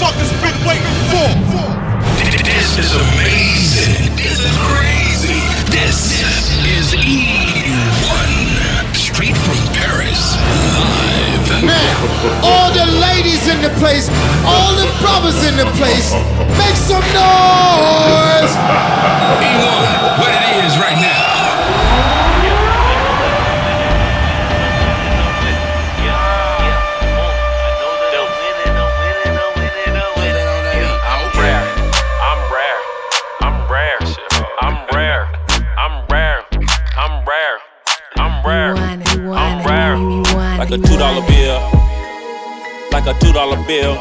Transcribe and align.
motherfuckers 0.00 0.32
been 0.40 0.56
waiting 0.66 0.96
for. 1.12 1.28
This 2.40 2.78
is 2.78 2.92
amazing. 2.96 4.16
This 4.16 4.40
is 4.40 4.56
crazy. 4.64 5.40
This 5.68 6.24
is 6.64 6.94
E1. 6.96 8.30
Straight 8.96 9.36
from 9.36 9.58
Paris. 9.76 10.36
Live. 10.80 11.64
Now, 11.64 12.00
all 12.42 12.72
the 12.72 12.86
ladies 13.00 13.46
in 13.48 13.60
the 13.60 13.68
place, 13.76 14.08
all 14.46 14.72
the 14.72 14.88
brothers 15.00 15.44
in 15.44 15.56
the 15.56 15.68
place, 15.76 16.14
make 16.56 16.76
some 16.76 17.04
noise. 17.12 18.56
E1, 19.44 20.29
Like 40.70 40.78
a 40.78 40.86
two 40.86 40.98
dollar 40.98 41.26
bill. 41.26 41.60
Like 42.92 43.06
a 43.06 43.14
two 43.18 43.32
dollar 43.32 43.56
bill. 43.66 43.94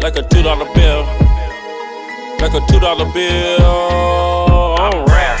Like 0.00 0.14
a 0.14 0.22
two 0.22 0.40
dollar 0.40 0.72
bill. 0.72 1.02
Like 2.38 2.54
a 2.54 2.60
two 2.70 2.78
dollar 2.78 3.12
bill. 3.12 4.76
I'm 4.78 5.04
rare. 5.04 5.36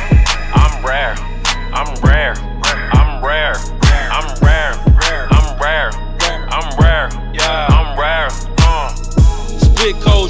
I'm 0.54 0.84
rare. 0.84 1.31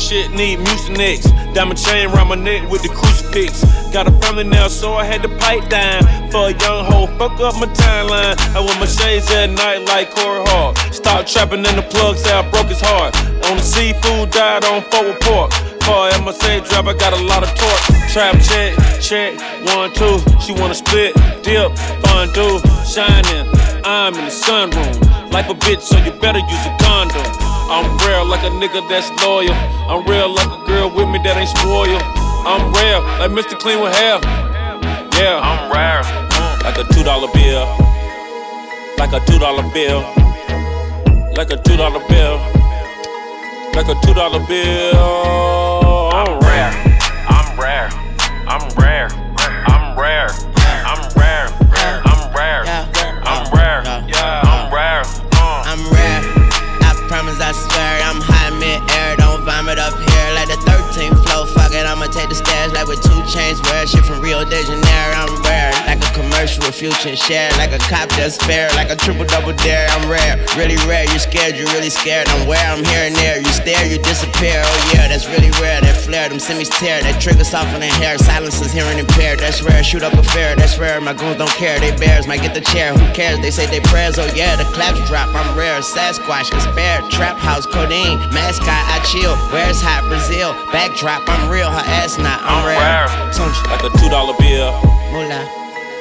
Shit, 0.02 0.30
need 0.32 0.58
mucinex. 0.58 1.30
Diamond 1.54 1.78
chain 1.78 2.08
round 2.10 2.28
my 2.28 2.34
neck 2.34 2.68
with 2.68 2.82
the 2.82 2.88
crucifix. 2.88 3.62
Got 3.92 4.08
a 4.08 4.12
family 4.22 4.44
now, 4.44 4.66
so 4.66 4.94
I 4.94 5.04
had 5.04 5.22
to 5.22 5.28
pipe 5.38 5.68
down. 5.68 6.02
For 6.30 6.48
a 6.50 6.54
young 6.58 6.84
hoe, 6.84 7.06
fuck 7.18 7.38
up 7.40 7.54
my 7.62 7.68
timeline. 7.70 8.34
I 8.56 8.60
wear 8.60 8.76
my 8.80 8.86
shades 8.86 9.30
at 9.30 9.50
night 9.50 9.86
like 9.86 10.10
Corey 10.10 10.42
Hart. 10.46 10.76
Stop 10.92 11.26
trapping 11.26 11.64
in 11.64 11.76
the 11.76 11.86
plug, 11.94 12.16
say 12.16 12.32
I 12.32 12.42
broke 12.50 12.68
his 12.68 12.80
heart. 12.80 13.14
On 13.46 13.56
the 13.56 13.62
seafood, 13.62 14.30
died 14.30 14.64
on 14.64 14.82
forward 14.90 15.20
pork. 15.20 15.50
Car 15.82 16.10
MSA 16.10 16.68
drop, 16.68 16.86
I 16.86 16.94
got 16.94 17.12
a 17.12 17.22
lot 17.22 17.42
of 17.42 17.50
torque. 17.54 17.84
Trap 18.10 18.34
check, 18.42 18.74
check, 19.00 19.38
one, 19.74 19.92
two. 19.94 20.18
She 20.40 20.52
wanna 20.52 20.74
split, 20.74 21.14
dip, 21.42 21.70
fondue, 22.02 22.58
shining. 22.86 23.46
I'm 23.84 24.14
in 24.14 24.24
the 24.24 24.34
sunroom. 24.34 25.32
Life 25.32 25.48
a 25.48 25.54
bitch, 25.54 25.80
so 25.80 25.96
you 25.98 26.12
better 26.20 26.40
use 26.40 26.66
a 26.66 26.76
condom. 26.80 27.41
I'm 27.72 27.88
real 28.04 28.26
like 28.26 28.44
a 28.44 28.52
nigga 28.52 28.86
that's 28.86 29.08
loyal. 29.24 29.54
I'm 29.88 30.04
real 30.04 30.28
like 30.28 30.46
a 30.46 30.60
girl 30.66 30.90
with 30.90 31.08
me 31.08 31.18
that 31.24 31.40
ain't 31.40 31.48
spoiled. 31.48 32.02
I'm 32.44 32.68
real 32.68 33.00
like 33.16 33.32
Mr. 33.32 33.58
Clean 33.58 33.80
with 33.80 33.96
hair. 33.96 34.20
Yeah, 35.16 35.40
I'm 35.40 35.72
rare. 35.72 36.02
Mm. 36.04 36.64
like 36.64 36.76
a 36.76 36.84
two 36.92 37.02
dollar 37.02 37.32
bill. 37.32 37.64
Like 38.98 39.16
a 39.16 39.24
two 39.24 39.38
dollar 39.38 39.64
bill. 39.72 40.04
Like 41.32 41.50
a 41.50 41.56
two 41.64 41.78
dollar 41.78 42.04
bill. 42.12 42.36
Like 43.72 43.88
a 43.88 43.96
two 44.04 44.12
dollar 44.12 44.44
bill. 44.44 46.12
I'm 46.12 46.28
rare. 46.44 46.72
I'm 47.24 47.58
rare. 47.58 47.88
I'm 48.52 48.68
rare. 48.76 49.21
Chains. 63.32 63.62
Wear 63.62 63.86
shit 63.86 64.04
from 64.04 64.20
Rio 64.20 64.44
de 64.44 64.60
Janeiro. 64.60 65.16
I'm 65.16 65.40
rare, 65.48 65.72
like 65.88 66.04
a 66.04 66.12
commercial 66.12 66.60
with 66.68 66.76
future 66.76 67.08
and 67.08 67.18
Cher. 67.18 67.48
Like 67.56 67.72
a 67.72 67.78
cop 67.78 68.10
that's 68.10 68.36
fair, 68.36 68.68
like 68.76 68.90
a 68.90 68.96
triple 68.96 69.24
double 69.24 69.54
dare. 69.64 69.88
I'm 69.88 70.04
rare, 70.04 70.36
really 70.54 70.76
rare. 70.84 71.08
You 71.08 71.18
scared, 71.18 71.56
you 71.56 71.64
really 71.72 71.88
scared. 71.88 72.28
I'm 72.28 72.46
where 72.46 72.60
I'm 72.60 72.84
here 72.84 73.08
and 73.08 73.16
there. 73.16 73.38
You 73.38 73.48
stare, 73.48 73.86
you 73.88 73.96
disappear. 74.04 74.60
Oh 74.60 74.92
yeah, 74.92 75.08
that's 75.08 75.26
really 75.28 75.48
rare. 75.64 75.80
That 75.80 75.96
flare, 75.96 76.28
them 76.28 76.38
semis 76.38 76.68
tear. 76.68 77.00
That 77.00 77.22
trigger 77.22 77.44
soften 77.44 77.82
in 77.82 77.88
hair. 77.96 78.18
Silence 78.18 78.60
is 78.60 78.70
hearing 78.70 78.98
impaired. 78.98 79.38
That's 79.38 79.62
rare. 79.62 79.82
Shoot 79.82 80.02
up 80.02 80.12
a 80.12 80.22
fair. 80.22 80.54
That's 80.54 80.78
rare. 80.78 81.00
My 81.00 81.14
goons 81.14 81.38
don't 81.38 81.56
care. 81.56 81.80
They 81.80 81.96
bears 81.96 82.26
might 82.26 82.42
get 82.42 82.52
the 82.52 82.60
chair. 82.60 82.92
Who 82.92 83.06
cares? 83.14 83.40
They 83.40 83.50
say 83.50 83.64
they 83.64 83.80
prayers. 83.80 84.18
Oh 84.18 84.28
yeah, 84.36 84.56
the 84.56 84.64
claps 84.76 85.00
drop. 85.08 85.32
I'm 85.34 85.56
rare. 85.56 85.80
Sasquatch, 85.80 86.50
despair. 86.50 87.00
Trap 87.08 87.38
house, 87.38 87.64
codeine. 87.64 88.18
Mascot, 88.36 88.68
I 88.68 89.00
chill. 89.08 89.32
Where's 89.48 89.80
hot 89.80 90.04
Brazil? 90.08 90.52
Backdrop, 90.68 91.24
I'm 91.26 91.48
real. 91.48 91.70
Her 91.70 91.86
ass 91.96 92.18
not. 92.18 92.42
I'm, 92.42 92.61
Like 93.82 93.94
a 93.94 93.98
two 93.98 94.08
dollar 94.10 94.34
bill. 94.38 94.72
moolah. 95.10 95.42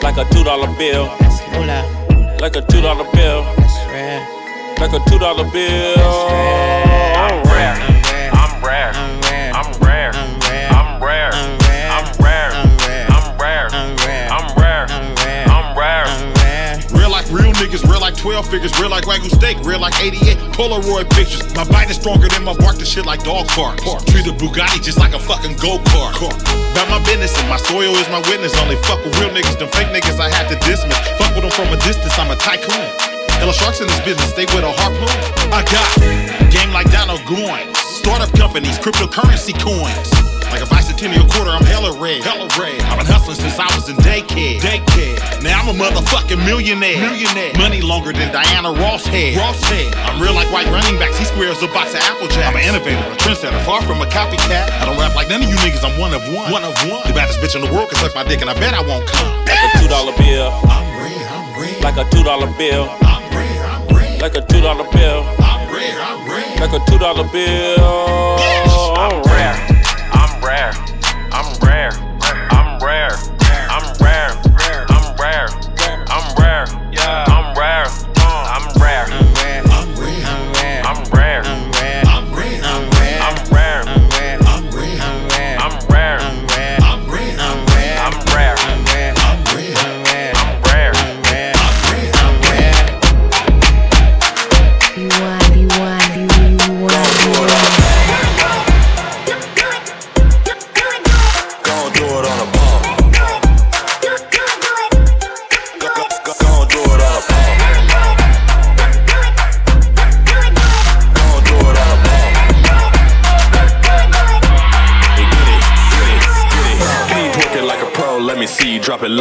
Like 0.03 0.18
a 0.18 0.25
two 0.31 0.44
dollar 0.44 0.68
bill. 0.78 1.08
That's 1.19 1.42
moolah. 1.52 2.38
Like 2.40 2.56
a 2.56 2.62
two 2.62 2.80
dollar 2.81 3.06
bill. 3.12 3.44
That's 3.58 3.88
rare. 3.90 4.22
Like 4.80 4.94
a 4.94 5.00
two 5.09 5.18
dollar 5.18 5.50
bill. 5.52 5.97
I'm 7.18 7.44
rare. 7.50 7.74
I'm 7.74 7.94
rare. 8.14 8.31
I'm 8.34 8.62
rare. 8.64 8.92
I'm 8.94 9.21
12 18.22 18.54
figures, 18.54 18.72
real 18.78 18.94
like 18.94 19.06
Wagyu 19.09 19.34
steak, 19.34 19.58
real 19.66 19.82
like 19.82 19.98
88 19.98 20.38
Polaroid 20.54 21.09
pictures. 21.09 21.42
My 21.58 21.66
bite 21.66 21.90
is 21.90 21.98
stronger 21.98 22.30
than 22.30 22.46
my 22.46 22.54
bark, 22.54 22.78
the 22.78 22.86
shit 22.86 23.04
like 23.04 23.24
dog 23.26 23.48
park. 23.50 23.82
Treat 24.14 24.30
a 24.30 24.34
Bugatti 24.38 24.78
just 24.78 25.00
like 25.00 25.18
a 25.18 25.20
fucking 25.20 25.58
go 25.58 25.82
kart. 25.90 26.14
About 26.14 26.88
my 26.88 27.02
business 27.02 27.34
and 27.42 27.50
my 27.50 27.58
soil 27.58 27.90
is 27.98 28.08
my 28.14 28.22
witness. 28.30 28.54
Only 28.62 28.78
fuck 28.86 29.02
with 29.02 29.18
real 29.18 29.34
niggas, 29.34 29.58
them 29.58 29.74
fake 29.74 29.90
niggas 29.90 30.22
I 30.22 30.30
had 30.30 30.46
to 30.54 30.56
dismiss. 30.62 31.02
Fuck 31.18 31.34
with 31.34 31.50
them 31.50 31.54
from 31.58 31.74
a 31.74 31.78
distance, 31.81 32.14
I'm 32.22 32.30
a 32.30 32.38
tycoon. 32.38 32.86
Hella 33.42 33.54
sharks 33.58 33.81
in 33.81 33.88
this 33.90 34.02
business, 34.06 34.30
stay 34.30 34.46
with 34.54 34.62
a 34.62 34.70
harpoon. 34.70 35.18
I 35.50 35.66
got 35.66 35.90
game 36.54 36.70
like 36.70 36.94
Donald 36.94 37.26
Goines, 37.26 37.74
startup 38.01 38.34
companies, 38.34 38.81
cryptocurrency 38.81 39.53
coins. 39.62 40.09
Like 40.50 40.66
a 40.66 40.67
bicentennial 40.67 41.29
quarter, 41.31 41.53
I'm 41.53 41.63
hella 41.63 41.94
red. 42.01 42.25
Hella 42.25 42.50
red. 42.57 42.81
I've 42.89 42.97
been 42.97 43.07
hustling 43.07 43.38
since 43.38 43.56
I 43.62 43.69
was 43.78 43.88
in 43.88 43.95
daycare. 44.01 44.57
Daycare. 44.59 45.16
Now 45.45 45.62
I'm 45.62 45.69
a 45.69 45.75
motherfucking 45.78 46.41
millionaire. 46.44 46.97
Millionaire. 46.97 47.53
Money 47.56 47.79
longer 47.79 48.12
than 48.12 48.34
Diana 48.34 48.73
Ross 48.73 49.06
had. 49.06 49.38
Ross 49.38 49.62
had. 49.69 49.94
I'm 50.09 50.19
real 50.19 50.34
like 50.34 50.50
white 50.51 50.67
running 50.73 50.97
backs. 50.97 51.16
He 51.22 51.25
squares 51.29 51.62
a 51.62 51.69
box 51.69 51.94
of 51.94 52.01
Apple 52.09 52.28
Jacks. 52.28 52.50
I'm 52.51 52.57
an 52.57 52.66
innovator, 52.66 53.00
a 53.00 53.16
trendsetter, 53.22 53.62
far 53.63 53.85
from 53.85 54.01
a 54.01 54.09
copycat. 54.09 54.73
I 54.81 54.83
don't 54.89 54.97
rap 54.97 55.16
like 55.16 55.29
none 55.29 55.45
of 55.45 55.47
you 55.47 55.56
niggas. 55.62 55.85
I'm 55.85 55.95
one 56.01 56.12
of 56.12 56.25
one. 56.33 56.51
One 56.51 56.66
of 56.66 56.73
one. 56.89 57.06
The 57.06 57.13
baddest 57.13 57.39
bitch 57.39 57.56
in 57.56 57.62
the 57.62 57.72
world 57.72 57.94
can 57.94 58.01
suck 58.01 58.18
my 58.18 58.25
dick, 58.25 58.41
and 58.41 58.50
I 58.50 58.57
bet 58.57 58.73
I 58.73 58.81
won't 58.81 59.06
come. 59.07 59.29
Like 59.45 59.62
a 59.62 59.69
two 59.78 59.88
dollar 59.88 60.12
bill. 60.18 60.50
I'm 60.68 60.83
red. 60.97 61.22
I'm 61.31 61.47
red. 61.53 61.78
Like 61.85 61.97
a 62.01 62.06
two 62.09 62.23
dollar 62.25 62.50
bill. 62.57 62.89
I'm 63.06 63.23
red. 63.29 63.56
I'm 63.62 63.95
red. 63.95 64.19
Like 64.19 64.35
a 64.35 64.41
two 64.41 64.59
dollar 64.59 64.89
bill. 64.89 65.22
I'm 65.39 65.69
red. 65.72 65.95
I'm. 66.01 66.11
Like 66.31 66.72
a 66.72 66.80
two 66.90 66.97
dollar 66.97 67.28
bill. 67.30 68.38
I'm 68.96 69.22
rare. 69.24 69.53
I'm 70.14 70.42
rare. 70.42 70.72
I'm 71.34 71.59
rare. 71.59 72.11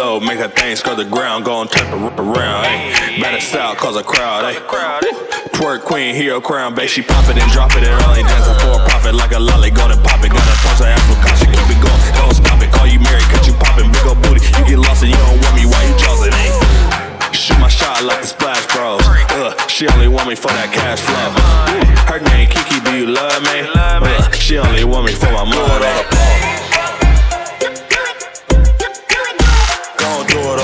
Low. 0.00 0.17
Make 0.19 0.41
that 0.41 0.56
thing 0.56 0.73
skirt 0.81 0.97
the 0.97 1.05
ground. 1.05 1.44
Gon' 1.44 1.69
turn 1.69 1.93
it 1.93 2.17
around. 2.17 2.64
Hey, 2.64 3.20
better 3.20 3.41
style, 3.41 3.76
cause 3.76 4.00
a 4.00 4.02
crowd. 4.02 4.49
Hey, 4.49 4.56
twerk 5.52 5.85
queen, 5.85 6.14
hero 6.17 6.41
crown. 6.41 6.75
Babe, 6.75 6.88
she 6.88 7.02
pop 7.05 7.29
it 7.29 7.37
and 7.37 7.50
drop 7.52 7.76
it 7.76 7.85
and 7.85 7.93
only 8.08 8.25
dancing 8.25 8.56
for 8.64 8.81
a 8.81 8.82
profit 8.88 9.14
like 9.14 9.37
a 9.37 9.38
lolly. 9.38 9.69
Gonna 9.69 10.00
pop 10.00 10.25
it. 10.25 10.32
Gotta 10.32 10.56
toss 10.64 10.81
her 10.81 10.88
ass 10.88 11.05
for 11.05 11.20
caution. 11.20 11.52
Keep 11.52 11.76
it 11.76 11.81
going. 11.85 12.00
Don't 12.17 12.32
stop 12.32 12.58
it. 12.64 12.73
Call 12.73 12.88
you 12.88 13.00
Mary, 13.05 13.20
cut 13.29 13.44
you 13.44 13.52
poppin'. 13.61 13.93
Big 13.93 14.06
ol' 14.08 14.17
booty. 14.25 14.41
You 14.56 14.64
get 14.73 14.81
lost 14.81 15.05
and 15.05 15.12
you 15.12 15.20
don't 15.20 15.37
want 15.37 15.52
me. 15.52 15.69
Why 15.69 15.81
you 15.85 15.94
tossing? 16.00 16.32
Hey. 16.32 17.37
shoot 17.37 17.61
my 17.61 17.69
shot 17.69 18.00
like 18.00 18.25
the 18.25 18.31
Splash 18.32 18.64
Bros. 18.73 19.05
Uh, 19.37 19.52
she 19.69 19.85
only 19.93 20.08
want 20.08 20.25
me 20.32 20.35
for 20.35 20.49
that 20.49 20.73
cash 20.73 21.05
flow. 21.05 21.29
Her 22.08 22.25
name 22.32 22.49
Kiki, 22.49 22.81
do 22.88 22.97
you 22.97 23.06
love 23.12 23.44
me? 23.52 23.69
Uh, 23.76 24.32
she 24.32 24.56
only 24.56 24.85
want 24.85 25.05
me 25.05 25.12
for 25.12 25.29
my 25.29 25.44
money. 30.35 30.61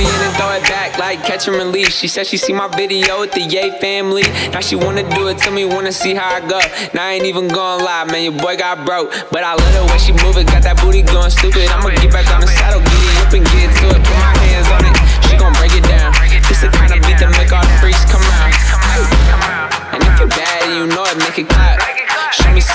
catch 0.00 0.26
and 0.26 0.36
throw 0.36 0.52
it 0.52 0.62
back 0.64 0.98
like 0.98 1.22
catching 1.24 1.54
release. 1.54 1.96
She 1.96 2.08
said 2.08 2.26
she 2.26 2.36
see 2.36 2.52
my 2.52 2.68
video 2.68 3.20
with 3.20 3.32
the 3.32 3.42
Yay 3.42 3.78
family. 3.80 4.22
Now 4.52 4.60
she 4.60 4.76
wanna 4.76 5.02
do 5.14 5.28
it 5.28 5.38
to 5.38 5.50
me, 5.50 5.64
wanna 5.64 5.92
see 5.92 6.14
how 6.14 6.34
I 6.34 6.40
go. 6.40 6.60
Now 6.94 7.06
I 7.06 7.12
ain't 7.12 7.26
even 7.26 7.48
gonna 7.48 7.84
lie, 7.84 8.04
man, 8.04 8.22
your 8.24 8.32
boy 8.32 8.56
got 8.56 8.84
broke. 8.86 9.12
But 9.30 9.44
I 9.44 9.54
love 9.54 9.72
the 9.74 9.84
way 9.92 9.98
she 9.98 10.12
move 10.12 10.36
it, 10.36 10.46
got 10.46 10.62
that 10.62 10.80
booty 10.80 11.02
going 11.02 11.30
stupid. 11.30 11.68
I'ma 11.68 11.90
get 11.90 12.12
back 12.12 12.32
on 12.34 12.40
the 12.40 12.46
saddle, 12.46 12.80
get 12.80 12.92
it 12.92 13.26
up 13.26 13.32
and 13.32 13.44
get 13.44 13.76
to 13.78 14.00
it. 14.00 14.29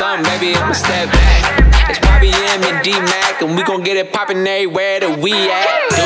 Something, 0.05 0.39
baby, 0.39 0.55
I'ma 0.55 0.73
step 0.73 1.11
back. 1.11 1.89
It's 1.89 1.99
Bobby 1.99 2.29
M 2.29 2.63
and 2.63 2.83
D 2.83 2.91
Mac, 2.91 3.41
and 3.41 3.55
we 3.55 3.63
gon' 3.63 3.83
get 3.83 3.97
it 3.97 4.11
poppin' 4.13 4.45
everywhere 4.45 4.99
that 4.99 5.19
we 5.19 5.33
at. 5.33 5.89
Do 5.95 6.03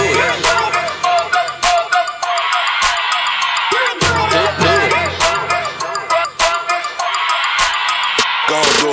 it. 8.87 8.88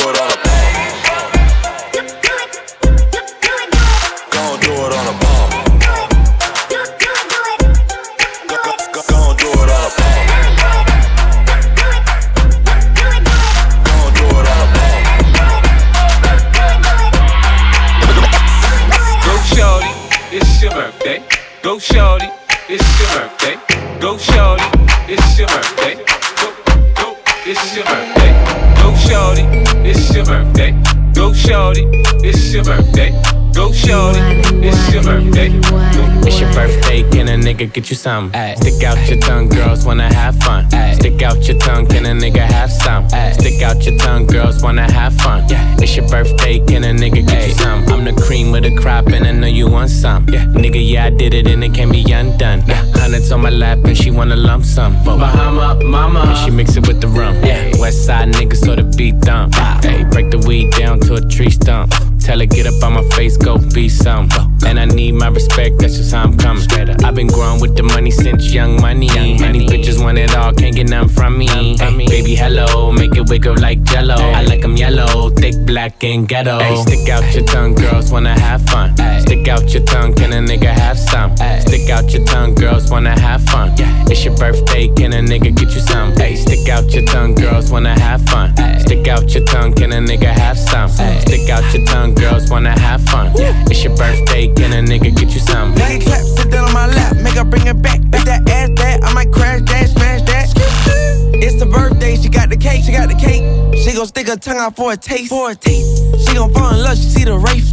Nigga 37.56 37.72
get 37.72 37.90
you 37.90 37.96
some. 37.96 38.30
Ay. 38.34 38.54
Stick 38.56 38.82
out 38.84 38.98
your 39.08 39.18
tongue, 39.18 39.48
girls 39.48 39.84
wanna 39.84 40.12
have 40.12 40.36
fun. 40.36 40.66
Ay. 40.72 40.94
Stick 40.94 41.22
out 41.22 41.46
your 41.48 41.58
tongue, 41.58 41.86
can 41.86 42.04
a 42.04 42.10
nigga 42.10 42.44
have 42.44 42.70
some? 42.70 43.06
Ay. 43.12 43.32
Stick 43.32 43.62
out 43.62 43.82
your 43.84 43.96
tongue, 43.98 44.26
girls 44.26 44.62
wanna 44.62 44.90
have 44.92 45.14
fun. 45.16 45.44
Yeah. 45.48 45.76
It's 45.78 45.96
your 45.96 46.08
birthday, 46.08 46.58
can 46.66 46.84
a 46.84 46.92
nigga 46.92 47.26
get 47.26 47.48
you 47.48 47.54
some? 47.54 47.86
I'm 47.88 48.04
the 48.04 48.12
cream 48.26 48.52
with 48.52 48.64
the 48.64 48.76
crop, 48.76 49.06
and 49.06 49.26
I 49.26 49.32
know 49.32 49.46
you 49.46 49.68
want 49.70 49.90
some. 49.90 50.28
Yeah. 50.28 50.44
Nigga, 50.46 50.80
yeah, 50.86 51.06
I 51.06 51.10
did 51.10 51.32
it, 51.34 51.46
and 51.46 51.64
it 51.64 51.72
can't 51.74 51.92
be 51.92 52.02
undone. 52.12 52.62
Yeah. 52.66 52.84
Hundreds 52.94 53.32
on 53.32 53.40
my 53.40 53.50
lap, 53.50 53.78
and 53.84 53.96
she 53.96 54.10
wanna 54.10 54.36
lump 54.36 54.64
some. 54.64 54.92
Bahama, 55.04 55.82
mama, 55.82 56.20
and 56.20 56.38
she 56.38 56.50
mix 56.50 56.76
it 56.76 56.86
with 56.86 57.00
the 57.00 57.08
rum. 57.08 57.34
Yeah. 57.44 57.72
West 57.78 58.04
side 58.04 58.28
niggas, 58.32 58.64
so 58.64 58.74
the 58.74 58.84
beat 58.96 59.18
dump. 59.20 59.54
Hey, 59.54 60.04
ah. 60.04 60.10
break 60.10 60.30
the 60.30 60.38
weed 60.46 60.72
down 60.72 61.00
to 61.00 61.14
a 61.14 61.20
tree 61.20 61.50
stump. 61.50 61.65
Tell 62.26 62.40
her 62.40 62.46
get 62.46 62.66
up 62.66 62.82
on 62.82 62.94
my 62.94 63.08
face, 63.10 63.36
go 63.36 63.56
be 63.72 63.88
some. 63.88 64.28
And 64.66 64.80
I 64.80 64.84
need 64.84 65.12
my 65.12 65.28
respect, 65.28 65.78
that's 65.78 65.96
just 65.96 66.12
how 66.12 66.24
I'm 66.24 66.36
coming. 66.36 66.66
I've 67.04 67.14
been 67.14 67.28
growing 67.28 67.60
with 67.60 67.76
the 67.76 67.84
money 67.84 68.10
since 68.10 68.52
young 68.52 68.80
money. 68.80 69.06
Young 69.06 69.40
Many 69.40 69.68
bitches 69.68 70.02
want 70.02 70.18
it 70.18 70.34
all, 70.34 70.52
can't 70.52 70.74
get 70.74 70.90
none 70.90 71.08
from 71.08 71.38
me. 71.38 71.46
Hey, 71.46 72.06
baby, 72.08 72.34
hello, 72.34 72.90
make 72.90 73.14
it 73.14 73.30
wiggle 73.30 73.54
like 73.60 73.84
jello. 73.84 74.16
I 74.16 74.42
like 74.42 74.62
them 74.62 74.76
yellow, 74.76 75.30
thick, 75.30 75.54
black, 75.64 76.02
and 76.02 76.26
ghetto. 76.26 76.58
Hey, 76.58 76.74
stick 76.82 77.08
out 77.08 77.32
your 77.32 77.44
tongue, 77.44 77.76
girls 77.76 78.10
wanna 78.10 78.36
have 78.40 78.62
fun. 78.66 78.96
Stick 79.20 79.46
out 79.46 79.72
your 79.72 79.84
tongue, 79.84 80.12
can 80.12 80.32
a 80.32 80.42
nigga 80.44 80.72
have 80.74 80.98
some? 80.98 81.36
Stick 81.60 81.88
out 81.90 82.12
your 82.12 82.24
tongue, 82.24 82.56
girls 82.56 82.90
wanna 82.90 83.18
have 83.20 83.44
fun. 83.44 83.72
Yeah. 83.76 84.04
It's 84.08 84.24
your 84.24 84.36
birthday, 84.36 84.88
can 84.88 85.12
a 85.12 85.20
nigga 85.20 85.54
get 85.54 85.72
you 85.72 85.80
some? 85.80 86.12
Hey, 86.16 86.34
stick 86.34 86.68
out 86.68 86.92
your 86.92 87.04
tongue, 87.04 87.36
girls 87.36 87.70
wanna 87.70 87.96
have 88.00 88.22
fun. 88.22 88.52
Stick 88.80 89.06
out 89.06 89.32
your 89.32 89.44
tongue, 89.44 89.74
can 89.74 89.92
a 89.92 89.98
nigga 89.98 90.32
have 90.32 90.58
some? 90.58 90.88
Stick 90.88 91.48
out 91.50 91.62
your 91.72 91.84
tongue, 91.86 92.15
girls 92.16 92.50
wanna 92.50 92.78
have 92.78 93.02
fun. 93.08 93.32
Yeah. 93.36 93.54
It's 93.70 93.82
your 93.84 93.96
birthday, 93.96 94.48
can 94.48 94.72
a 94.72 94.82
nigga 94.86 95.14
get 95.14 95.32
you 95.34 95.40
some? 95.40 95.74
Nigga 95.74 96.02
clap, 96.02 96.22
sit 96.22 96.50
down 96.50 96.64
on 96.64 96.72
my 96.74 96.86
lap, 96.86 97.16
make 97.16 97.34
her 97.34 97.44
bring 97.44 97.66
it 97.66 97.80
back. 97.82 98.00
If 98.12 98.24
that 98.24 98.48
ass 98.48 98.70
bad, 98.70 99.04
I 99.04 99.12
might 99.14 99.32
crash 99.32 99.62
that, 99.62 99.88
smash 99.88 100.22
that. 100.22 100.46
It's 101.34 101.58
the 101.58 101.66
birthday, 101.66 102.16
she 102.16 102.28
got 102.28 102.48
the 102.50 102.56
cake, 102.56 102.84
she 102.84 102.92
got 102.92 103.08
the 103.08 103.14
cake. 103.14 103.44
She 103.78 103.94
gon' 103.94 104.06
stick 104.06 104.28
her 104.28 104.36
tongue 104.36 104.58
out 104.58 104.74
for 104.74 104.92
a 104.92 104.96
taste, 104.96 105.28
for 105.28 105.50
a 105.50 105.54
taste. 105.54 106.26
She 106.26 106.34
gon' 106.34 106.52
fall 106.52 106.72
in 106.74 106.82
love, 106.82 106.96
she 106.96 107.04
see 107.04 107.24
the 107.24 107.38
race. 107.38 107.66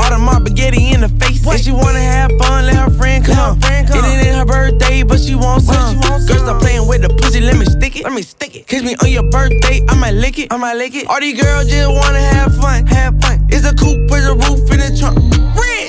All 0.00 0.10
the 0.10 0.18
my 0.18 0.40
spaghetti 0.40 0.92
in 0.92 1.00
the 1.02 1.08
face. 1.20 1.44
If 1.46 1.60
she 1.62 1.72
wanna 1.72 2.00
have 2.00 2.32
fun, 2.38 2.66
let 2.66 2.76
her 2.76 2.90
friend 2.90 3.24
come. 3.24 3.60
Friend 3.60 3.86
come. 3.86 4.04
It 4.04 4.26
ain't 4.26 4.36
her 4.36 4.44
birthday, 4.44 5.02
but 5.02 5.20
she 5.20 5.34
wants 5.34 5.66
some. 5.66 5.94
She 5.94 6.08
wants 6.08 6.26
Girl, 6.26 6.38
stop 6.38 6.60
playing 6.60 6.88
with 6.88 7.02
the 7.02 7.08
pussy, 7.08 7.40
let 7.40 7.56
stick 7.92 8.00
it. 8.00 8.04
Let 8.04 8.14
me 8.14 8.22
stick 8.22 8.56
it. 8.56 8.66
Kiss 8.66 8.82
me 8.82 8.96
on 9.02 9.10
your 9.10 9.24
birthday, 9.24 9.80
I 9.88 9.94
might 9.96 10.12
lick 10.12 10.38
it. 10.38 10.52
I 10.52 10.56
might 10.56 10.74
lick 10.74 10.94
it. 10.94 11.06
All 11.08 11.20
these 11.20 11.40
girls 11.40 11.68
just 11.68 11.88
wanna 11.88 12.20
have 12.20 12.54
fun, 12.56 12.86
have 12.86 13.20
fun. 13.20 13.46
It's 13.48 13.66
a 13.66 13.74
coupe 13.74 14.10
with 14.10 14.24
a 14.24 14.34
roof 14.34 14.70
in 14.72 14.78
the 14.80 14.96
trunk. 14.98 15.41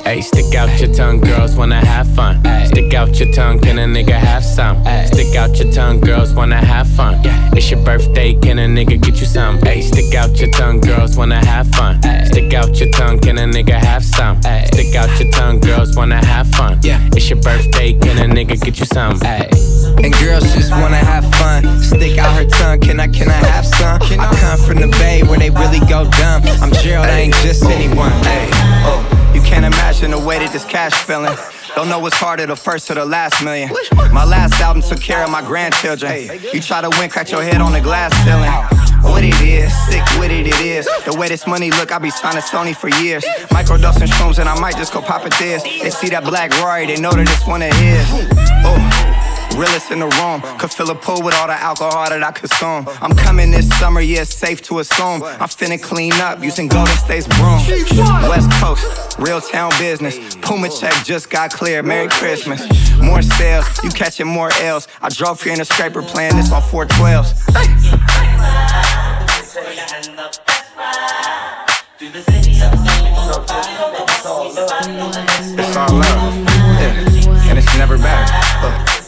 Hey, 0.04 0.20
stick 0.20 0.54
out 0.54 0.80
your 0.82 0.94
tongue, 0.94 1.22
girls 1.22 1.56
wanna 1.56 1.84
have 1.84 2.08
fun. 2.14 2.46
Ay. 2.46 2.66
Stick 2.66 2.94
out 2.94 3.18
your 3.20 3.32
tongue, 3.32 3.60
can 3.60 3.80
a 3.80 3.86
nigga 3.86 4.12
have 4.12 4.44
some? 4.44 4.86
Ay. 4.86 5.06
Stick 5.06 5.34
out 5.36 5.58
your 5.58 5.72
tongue, 5.72 6.02
girls 6.02 6.34
wanna 6.34 6.58
have 6.58 6.90
fun. 6.90 7.24
Yeah. 7.24 7.50
It's 7.54 7.72
your 7.72 7.82
birthday, 7.86 8.34
can 8.34 8.60
a 8.60 8.68
nigga 8.68 9.02
get 9.02 9.22
you 9.22 9.26
some? 9.26 9.60
Hey, 9.60 9.82
stick 9.82 10.14
out 10.14 10.38
your 10.40 10.50
tongue, 10.50 10.82
girls 10.82 11.16
wanna 11.16 11.44
have 11.46 11.68
fun. 11.76 12.02
Ay. 12.04 12.26
Stick 12.26 12.54
out 12.54 12.78
your 12.80 12.90
tongue, 12.90 13.18
can 13.20 13.38
a 13.38 13.44
nigga 13.44 13.80
have 13.80 14.04
some? 14.04 14.42
Ay. 14.44 14.66
Stick 14.74 14.94
out 14.94 15.10
your 15.22 15.32
tongue, 15.32 15.62
girls 15.62 15.96
wanna 15.96 16.24
have 16.26 16.48
fun. 16.50 16.80
Yeah. 16.84 17.00
It's 17.14 17.30
your 17.30 17.40
birthday, 17.42 17.94
can 17.94 18.18
a 18.30 18.34
nigga 18.34 18.62
get 18.62 18.80
you 18.80 18.86
some? 18.86 19.18
Ay. 19.24 19.48
And 20.04 20.14
girls 20.20 20.44
just 20.54 20.72
wanna 20.72 20.98
have 20.98 21.24
fun. 21.36 21.82
Stick 21.82 22.18
out 22.18 22.36
her 22.36 22.50
tongue, 22.50 22.82
can 22.82 23.00
I, 23.00 23.08
can 23.08 23.30
I 23.30 23.40
have 23.56 23.66
some? 23.66 24.02
I 24.20 24.36
come 24.36 24.60
from 24.68 24.82
the 24.82 24.88
bay 25.00 25.24
where 25.24 25.40
they 25.40 25.50
really 25.50 25.80
go 25.80 26.04
dumb. 26.20 26.44
I'm 26.62 26.74
Gerald, 26.74 27.08
I 27.08 27.20
ain't 27.22 27.36
just 27.36 27.64
anyone. 27.64 28.12
Ay. 28.12 28.50
Oh. 28.86 29.23
You 29.34 29.42
can't 29.42 29.66
imagine 29.66 30.12
the 30.12 30.20
way 30.20 30.40
that 30.40 30.52
this 30.54 30.66
cash 30.66 30.94
feeling. 30.94 31.36
Don't 31.76 31.90
know 31.90 32.00
what's 32.00 32.18
harder, 32.18 32.46
the 32.46 32.56
first 32.56 32.92
or 32.92 32.96
the 32.96 33.06
last 33.06 33.44
million. 33.44 33.70
My 34.12 34.24
last 34.24 34.60
album 34.62 34.84
took 34.84 35.02
care 35.02 35.24
of 35.24 35.32
my 35.32 35.42
grandchildren. 35.42 36.40
You 36.54 36.62
try 36.62 36.82
to 36.82 36.90
win, 37.00 37.10
crack 37.10 37.32
your 37.32 37.42
head 37.42 37.62
on 37.62 37.74
the 37.74 37.82
glass 37.82 38.14
ceiling. 38.24 38.52
What 39.04 39.24
it 39.24 39.40
is, 39.42 39.74
sick 39.88 40.04
with 40.20 40.32
it, 40.32 40.48
it 40.48 40.60
is. 40.62 40.86
The 41.06 41.16
way 41.18 41.28
this 41.28 41.48
money 41.48 41.72
look, 41.72 41.92
I 41.92 41.98
be 41.98 42.10
signing 42.10 42.42
Sony 42.42 42.76
for 42.76 42.90
years. 43.02 43.26
Microdosing 43.50 44.08
shrooms, 44.08 44.40
and 44.40 44.48
I 44.48 44.60
might 44.60 44.78
just 44.78 44.94
go 44.94 45.02
pop 45.02 45.26
a 45.26 45.30
this. 45.30 45.64
They 45.64 45.90
see 45.90 46.10
that 46.10 46.24
black 46.24 46.52
Rory, 46.62 46.86
they 46.86 47.02
know 47.02 47.12
that 47.12 47.28
it's 47.28 47.48
one 47.48 47.62
of 47.64 47.74
his. 47.74 48.06
Oh. 48.66 49.33
Realest 49.56 49.92
in 49.92 50.00
the 50.00 50.08
room. 50.08 50.42
Could 50.58 50.72
fill 50.72 50.90
a 50.90 50.96
pool 50.96 51.22
with 51.22 51.36
all 51.36 51.48
the 51.48 51.54
alcohol 51.54 52.10
that 52.10 52.24
I 52.24 52.32
consume. 52.32 52.88
I'm 53.02 53.16
coming 53.16 53.52
this 53.52 53.70
summer, 53.78 54.02
yeah, 54.02 54.24
safe 54.24 54.62
to 54.64 54.80
assume. 54.80 55.24
I'm 55.24 55.50
finna 55.50 55.82
clean 55.82 56.14
up 56.14 56.44
using 56.44 56.68
Golden 56.68 56.96
State's 56.98 57.28
broom. 57.28 57.60
West 58.30 58.52
Coast, 58.60 59.20
real 59.20 59.42
town 59.42 59.72
business. 59.78 60.36
Puma 60.38 60.70
check 60.70 60.94
just 61.06 61.30
got 61.30 61.52
cleared. 61.52 61.86
Merry 61.86 62.08
Christmas. 62.10 62.62
More 63.00 63.22
sales, 63.22 63.66
you 63.84 63.90
catching 63.90 64.28
more 64.28 64.50
L's. 64.62 64.88
I 65.02 65.10
drove 65.10 65.42
here 65.42 65.54
in 65.54 65.62
a 65.62 65.66
scraper 65.66 66.02
playing 66.02 66.36
this 66.36 66.52
on 66.52 66.62
412s. 66.62 67.34
It's 75.56 75.78
all 75.78 75.94
love, 75.94 76.36
yeah. 76.80 77.50
and 77.50 77.58
it's 77.58 77.78
never 77.78 77.98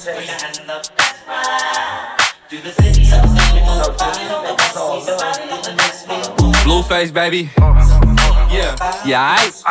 bad. 0.06 0.60
Uh. 0.70 2.18
Blueface, 6.64 7.14
baby. 7.14 7.50
Yeah. 7.58 8.76
Yeah, 9.06 9.38
aight. 9.38 9.64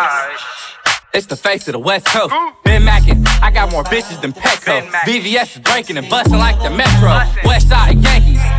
It's 1.15 1.27
the 1.27 1.37
face 1.37 1.69
of 1.69 1.73
the 1.73 1.79
West 1.79 2.07
Coast. 2.07 2.35
Ben 2.65 2.85
Mackin, 2.85 3.25
I 3.41 3.53
got 3.53 3.71
more 3.71 3.85
bitches 3.85 4.21
than 4.21 4.33
Petco. 4.33 4.83
VVS 5.07 5.57
is 5.57 5.63
breaking 5.63 5.97
and 5.97 6.09
busting 6.11 6.39
like 6.39 6.61
the 6.61 6.71
Metro. 6.71 7.11
West 7.45 7.69
Side 7.69 8.03
Yankees, 8.03 8.14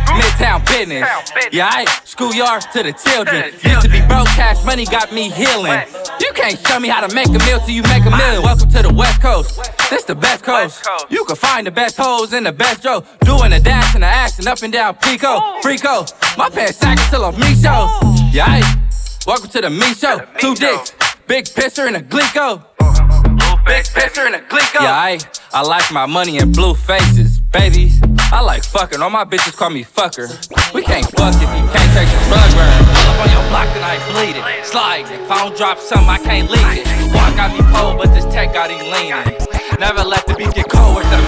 Midtown 0.06 0.64
business. 0.66 1.08
Yeah, 1.52 1.68
I 1.70 1.84
schoolyard 2.04 2.62
to 2.72 2.82
the 2.82 2.92
children. 2.92 3.52
Used 3.62 3.82
to 3.82 3.88
be 3.88 4.00
broke, 4.06 4.26
cash 4.38 4.64
money 4.64 4.84
got 4.84 5.12
me 5.12 5.30
healing. 5.30 5.80
You 6.20 6.32
can't 6.34 6.58
show 6.66 6.78
me 6.80 6.88
how 6.88 7.06
to 7.06 7.14
make 7.14 7.28
a 7.28 7.38
meal 7.44 7.58
till 7.60 7.70
you 7.70 7.82
make 7.82 8.04
a 8.04 8.10
million. 8.10 8.42
Welcome 8.42 8.70
to 8.70 8.82
the 8.82 8.92
West 8.92 9.20
Coast. 9.20 9.60
This 9.90 10.04
the 10.04 10.14
best 10.14 10.44
coast. 10.44 10.86
You 11.10 11.24
can 11.24 11.36
find 11.36 11.66
the 11.66 11.70
best 11.70 11.96
hoes 11.96 12.32
in 12.32 12.44
the 12.44 12.52
best 12.52 12.82
Joe. 12.82 13.04
Doing 13.24 13.50
the 13.50 13.60
dash 13.60 13.94
and 13.94 14.02
the 14.02 14.08
action 14.08 14.46
up 14.48 14.62
and 14.62 14.72
down 14.72 14.94
Pico, 14.96 15.26
oh. 15.28 15.60
Frico. 15.62 16.06
My 16.36 16.50
pants 16.50 16.78
sagging 16.78 17.04
till 17.10 17.24
I'm 17.24 17.38
me 17.38 17.54
show. 17.54 17.70
Oh. 17.72 18.30
Yeah, 18.32 18.46
I 18.48 18.80
welcome 19.26 19.48
to 19.50 19.60
the 19.60 19.70
me 19.70 19.94
show. 19.94 20.20
Two 20.38 20.54
dicks, 20.54 20.92
big 21.26 21.44
pisser 21.44 21.86
and 21.86 21.96
a 21.96 22.02
glico. 22.02 22.62
Oh, 22.80 23.62
big 23.66 23.84
pisser 23.84 24.26
and 24.26 24.34
a 24.34 24.40
glico. 24.40 24.80
Yeah, 24.80 24.92
I, 24.92 25.18
I 25.52 25.62
like 25.62 25.92
my 25.92 26.06
money 26.06 26.38
in 26.38 26.52
blue 26.52 26.74
faces, 26.74 27.40
baby. 27.40 27.90
I 28.32 28.40
like 28.42 28.64
fucking. 28.64 29.00
All 29.00 29.10
my 29.10 29.24
bitches 29.24 29.56
call 29.56 29.70
me 29.70 29.84
fucker. 29.84 30.26
We 30.74 30.82
can't 30.82 31.06
fuck 31.14 31.34
if 31.38 31.46
you 31.46 31.64
can't 31.70 31.92
take 31.94 32.10
the 32.10 32.18
drug 32.26 32.50
burn. 32.58 32.82
Pull 32.90 33.06
up 33.06 33.22
on 33.22 33.30
your 33.30 33.46
block 33.54 33.70
and 33.78 33.84
I 33.86 33.96
bleed 34.10 34.34
it. 34.34 34.66
Slide. 34.66 35.06
If 35.06 35.30
I 35.30 35.46
don't 35.46 35.56
drop 35.56 35.78
something, 35.78 36.08
I 36.08 36.18
can't 36.18 36.50
leave 36.50 36.82
it. 36.82 36.86
Walk 37.14 37.36
got 37.38 37.54
me 37.54 37.62
cold, 37.70 38.02
but 38.02 38.10
this 38.12 38.26
tech 38.34 38.52
got 38.52 38.70
him 38.70 38.82
leaning. 38.90 39.38
Never 39.78 40.02
let 40.02 40.26
the 40.26 40.34
beat 40.34 40.52
get 40.54 40.68
cold 40.68 40.96
with 40.96 41.08
the 41.10 41.18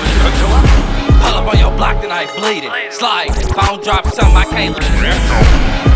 Pull 1.22 1.34
up 1.38 1.46
on 1.46 1.58
your 1.58 1.70
block, 1.76 2.02
then 2.02 2.10
I 2.10 2.26
bleed 2.34 2.66
it. 2.66 2.92
Slide. 2.92 3.30
If 3.30 3.56
I 3.56 3.66
don't 3.70 3.82
drop 3.82 4.06
something, 4.06 4.34
I 4.34 4.44
can't 4.50 4.74
leave 4.74 5.06
it. 5.06 5.22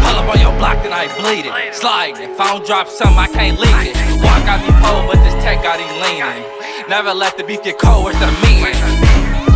Pull 0.07 0.17
up 0.23 0.29
on 0.31 0.39
your 0.39 0.55
block, 0.59 0.83
then 0.87 0.93
I 0.93 1.11
bleed 1.19 1.51
it. 1.51 1.75
Slide. 1.75 2.15
If 2.21 2.39
I 2.39 2.55
don't 2.55 2.65
drop 2.65 2.87
something, 2.87 3.19
I 3.19 3.27
can't 3.27 3.59
leave 3.59 3.91
it. 3.91 3.97
Walk 4.23 4.47
got 4.47 4.63
me 4.63 4.71
cold, 4.79 5.11
but 5.11 5.19
this 5.27 5.35
tech 5.43 5.67
got 5.67 5.83
him 5.83 5.91
leaning. 5.99 6.47
Never 6.89 7.13
let 7.13 7.37
the 7.37 7.43
beat 7.43 7.65
get 7.65 7.79
cold 7.79 8.07
with 8.07 8.19
the 8.21 8.31
meaning. 8.47 8.92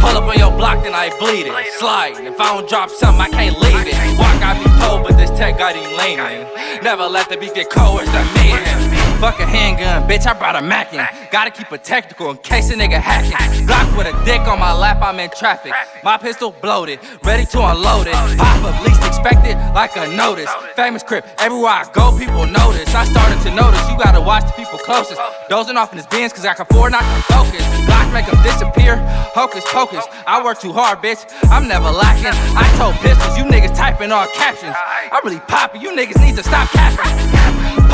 Pull 0.06 0.18
up 0.18 0.28
on 0.28 0.38
your 0.38 0.52
block, 0.52 0.84
then 0.84 0.94
I 0.94 1.10
bleed 1.18 1.46
it. 1.46 1.72
Slide. 1.80 2.14
If 2.20 2.38
I 2.38 2.54
don't 2.54 2.68
drop 2.68 2.90
something, 2.90 3.20
I 3.20 3.28
can't 3.28 3.58
leave 3.58 3.88
it. 3.88 4.18
Walk 4.18 4.38
got 4.38 4.56
me 4.56 4.70
cold, 4.80 5.02
but 5.02 5.16
this 5.16 5.30
tech 5.36 5.58
got 5.58 5.74
him 5.74 5.82
leaning. 5.98 6.46
Never 6.80 7.06
let 7.06 7.28
the 7.28 7.36
beat 7.36 7.54
get 7.54 7.70
cold 7.70 8.00
the 8.02 8.22
meaning. 8.38 8.85
Fuck 9.20 9.40
a 9.40 9.46
handgun, 9.46 10.06
bitch, 10.06 10.26
I 10.26 10.34
brought 10.34 10.56
a 10.56 10.62
Mackin. 10.62 11.00
Gotta 11.30 11.50
keep 11.50 11.72
it 11.72 11.82
technical 11.82 12.30
in 12.30 12.36
case 12.38 12.70
a 12.70 12.74
nigga 12.74 13.00
hacking. 13.00 13.66
Block 13.66 13.88
with 13.96 14.06
a 14.06 14.24
dick 14.26 14.40
on 14.42 14.60
my 14.60 14.72
lap, 14.72 14.98
I'm 15.00 15.18
in 15.18 15.30
traffic. 15.30 15.72
My 16.04 16.18
pistol 16.18 16.52
bloated, 16.52 17.00
ready 17.24 17.46
to 17.46 17.58
unload 17.64 18.08
it. 18.08 18.14
Pop 18.36 18.62
up, 18.62 18.84
least 18.84 19.02
expected, 19.06 19.56
like 19.74 19.96
a 19.96 20.06
notice. 20.14 20.50
Famous 20.76 21.02
crip, 21.02 21.26
everywhere 21.38 21.70
I 21.70 21.90
go, 21.92 22.16
people 22.18 22.46
notice. 22.46 22.94
I 22.94 23.04
started 23.06 23.40
to 23.48 23.54
notice, 23.54 23.80
you 23.88 23.96
gotta 23.96 24.20
watch 24.20 24.44
the 24.44 24.52
people 24.52 24.78
closest. 24.78 25.20
Dozing 25.48 25.78
off 25.78 25.92
in 25.92 25.96
his 25.96 26.06
bins, 26.06 26.34
cause 26.34 26.44
I 26.44 26.52
can 26.52 26.66
afford 26.68 26.92
not 26.92 27.00
to 27.00 27.22
focus. 27.32 27.64
Block 27.86 28.12
make 28.12 28.26
disappear, 28.44 28.96
hocus 29.34 29.64
pocus. 29.72 30.04
I 30.26 30.44
work 30.44 30.60
too 30.60 30.72
hard, 30.72 30.98
bitch, 30.98 31.24
I'm 31.50 31.66
never 31.66 31.90
lacking. 31.90 32.36
I 32.54 32.68
told 32.76 32.94
pistols, 32.96 33.36
you 33.38 33.44
niggas 33.44 33.74
typing 33.74 34.12
all 34.12 34.26
captions. 34.34 34.76
I'm 35.10 35.24
really 35.24 35.40
popping, 35.40 35.80
you 35.80 35.90
niggas 35.90 36.20
need 36.20 36.36
to 36.36 36.42
stop 36.42 36.68
capping. 36.70 37.45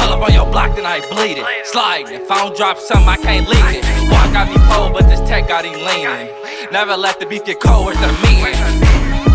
Pull 0.03 0.15
up 0.15 0.23
on 0.23 0.35
your 0.35 0.51
block, 0.51 0.75
then 0.75 0.85
I 0.85 0.99
bleed 1.15 1.39
it. 1.39 1.47
Slide. 1.67 2.11
If 2.11 2.29
I 2.29 2.43
don't 2.43 2.57
drop 2.57 2.77
something, 2.77 3.09
I 3.09 3.17
can't 3.17 3.49
leave 3.49 3.65
it. 3.71 3.85
Walk 4.11 4.33
got 4.33 4.49
me 4.49 4.59
cold, 4.67 4.95
but 4.95 5.09
this 5.09 5.21
tech 5.29 5.47
got 5.47 5.65
him 5.65 5.75
leaning. 5.75 6.27
Never 6.73 6.97
let 6.97 7.21
the 7.21 7.27
beat 7.27 7.45
get 7.45 7.61
cold 7.61 7.87
with 7.87 8.01
the 8.01 8.11
meeting. 8.27 8.59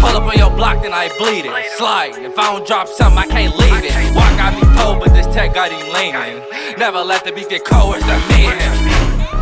Pull 0.02 0.18
up 0.20 0.24
on 0.24 0.38
your 0.38 0.52
block, 0.52 0.84
then 0.84 0.92
I 0.92 1.08
bleed 1.18 1.46
it. 1.46 1.72
Slide. 1.78 2.18
If 2.18 2.38
I 2.38 2.52
don't 2.52 2.68
drop 2.68 2.90
something, 2.90 3.18
I 3.18 3.28
can't 3.28 3.56
leave 3.56 3.82
it. 3.82 3.96
Walk 4.14 4.36
got 4.36 4.54
me 4.60 4.68
cold, 4.76 5.00
but 5.00 5.14
this 5.14 5.28
tech 5.34 5.54
got 5.54 5.72
him 5.72 5.88
leaning. 5.96 6.44
Never 6.78 7.02
let 7.02 7.24
the 7.24 7.32
beat 7.32 7.48
get 7.48 7.64
cold 7.64 7.96
with 7.96 8.06
the 8.06 8.20
meeting. 8.36 8.97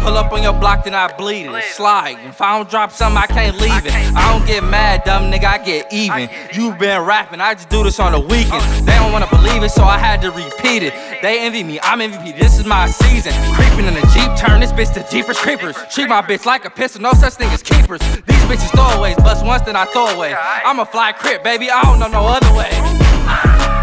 Pull 0.05 0.17
up 0.17 0.31
on 0.31 0.43
your 0.43 0.53
block, 0.53 0.83
then 0.83 0.93
I 0.93 1.11
bleed 1.17 1.47
it. 1.47 1.63
Slide. 1.73 2.19
If 2.27 2.39
I 2.39 2.55
don't 2.55 2.69
drop 2.69 2.91
something, 2.91 3.17
I 3.17 3.25
can't 3.25 3.57
leave 3.57 3.87
it. 3.87 3.91
I 3.91 4.31
don't 4.31 4.45
get 4.45 4.63
mad, 4.63 5.03
dumb 5.03 5.31
nigga, 5.31 5.45
I 5.45 5.57
get 5.57 5.91
even. 5.91 6.29
you 6.53 6.75
been 6.75 7.01
rapping, 7.01 7.41
I 7.41 7.55
just 7.55 7.69
do 7.69 7.83
this 7.83 7.99
on 7.99 8.11
the 8.11 8.19
weekends. 8.19 8.85
They 8.85 8.93
don't 8.97 9.11
wanna 9.11 9.27
believe 9.31 9.63
it, 9.63 9.69
so 9.69 9.83
I 9.83 9.97
had 9.97 10.21
to 10.21 10.29
repeat 10.29 10.83
it. 10.83 10.93
They 11.23 11.39
envy 11.39 11.63
me, 11.63 11.79
I'm 11.81 12.01
MVP, 12.01 12.37
this 12.37 12.59
is 12.59 12.67
my 12.67 12.85
season. 12.85 13.33
Creeping 13.55 13.87
in 13.87 13.95
the 13.95 14.05
Jeep, 14.13 14.29
turn 14.37 14.61
this 14.61 14.71
bitch 14.71 14.93
to 14.93 15.03
Jeepers 15.09 15.39
Creepers. 15.39 15.75
Treat 15.91 16.07
my 16.07 16.21
bitch 16.21 16.45
like 16.45 16.65
a 16.65 16.69
pistol, 16.69 17.01
no 17.01 17.13
such 17.13 17.33
thing 17.33 17.49
as 17.49 17.63
keepers. 17.63 18.01
These 18.01 18.45
bitches 18.45 18.69
throwaways, 18.77 19.17
bust 19.17 19.43
once, 19.43 19.63
then 19.63 19.75
I 19.75 19.85
throw 19.85 20.05
away. 20.05 20.35
I'm 20.35 20.77
a 20.77 20.85
fly 20.85 21.13
crip, 21.13 21.43
baby, 21.43 21.71
I 21.71 21.81
don't 21.81 21.97
know 21.97 22.09
no 22.09 22.27
other 22.27 22.53
way. 22.53 22.69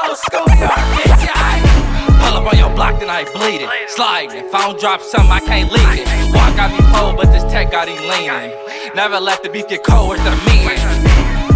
Oh, 0.00 0.14
schoolyard, 0.14 0.97
on 2.48 2.56
your 2.56 2.74
block, 2.74 2.98
then 2.98 3.10
I 3.10 3.24
bleed 3.24 3.60
it. 3.60 3.70
Slide. 3.90 4.32
If 4.32 4.54
I 4.54 4.66
don't 4.66 4.80
drop 4.80 5.02
something, 5.02 5.30
I 5.30 5.40
can't 5.40 5.70
leave 5.70 6.00
it. 6.00 6.06
Walk 6.34 6.56
got 6.56 6.72
me 6.72 6.80
cold, 6.92 7.16
but 7.16 7.30
this 7.30 7.44
tech 7.52 7.70
got 7.70 7.88
him 7.88 7.98
leaning. 8.08 8.52
Never 8.94 9.20
let 9.20 9.42
the 9.42 9.48
beat 9.50 9.68
get 9.68 9.84
cold 9.84 10.10
with 10.10 10.24
the 10.24 10.34
meaning. 10.48 10.78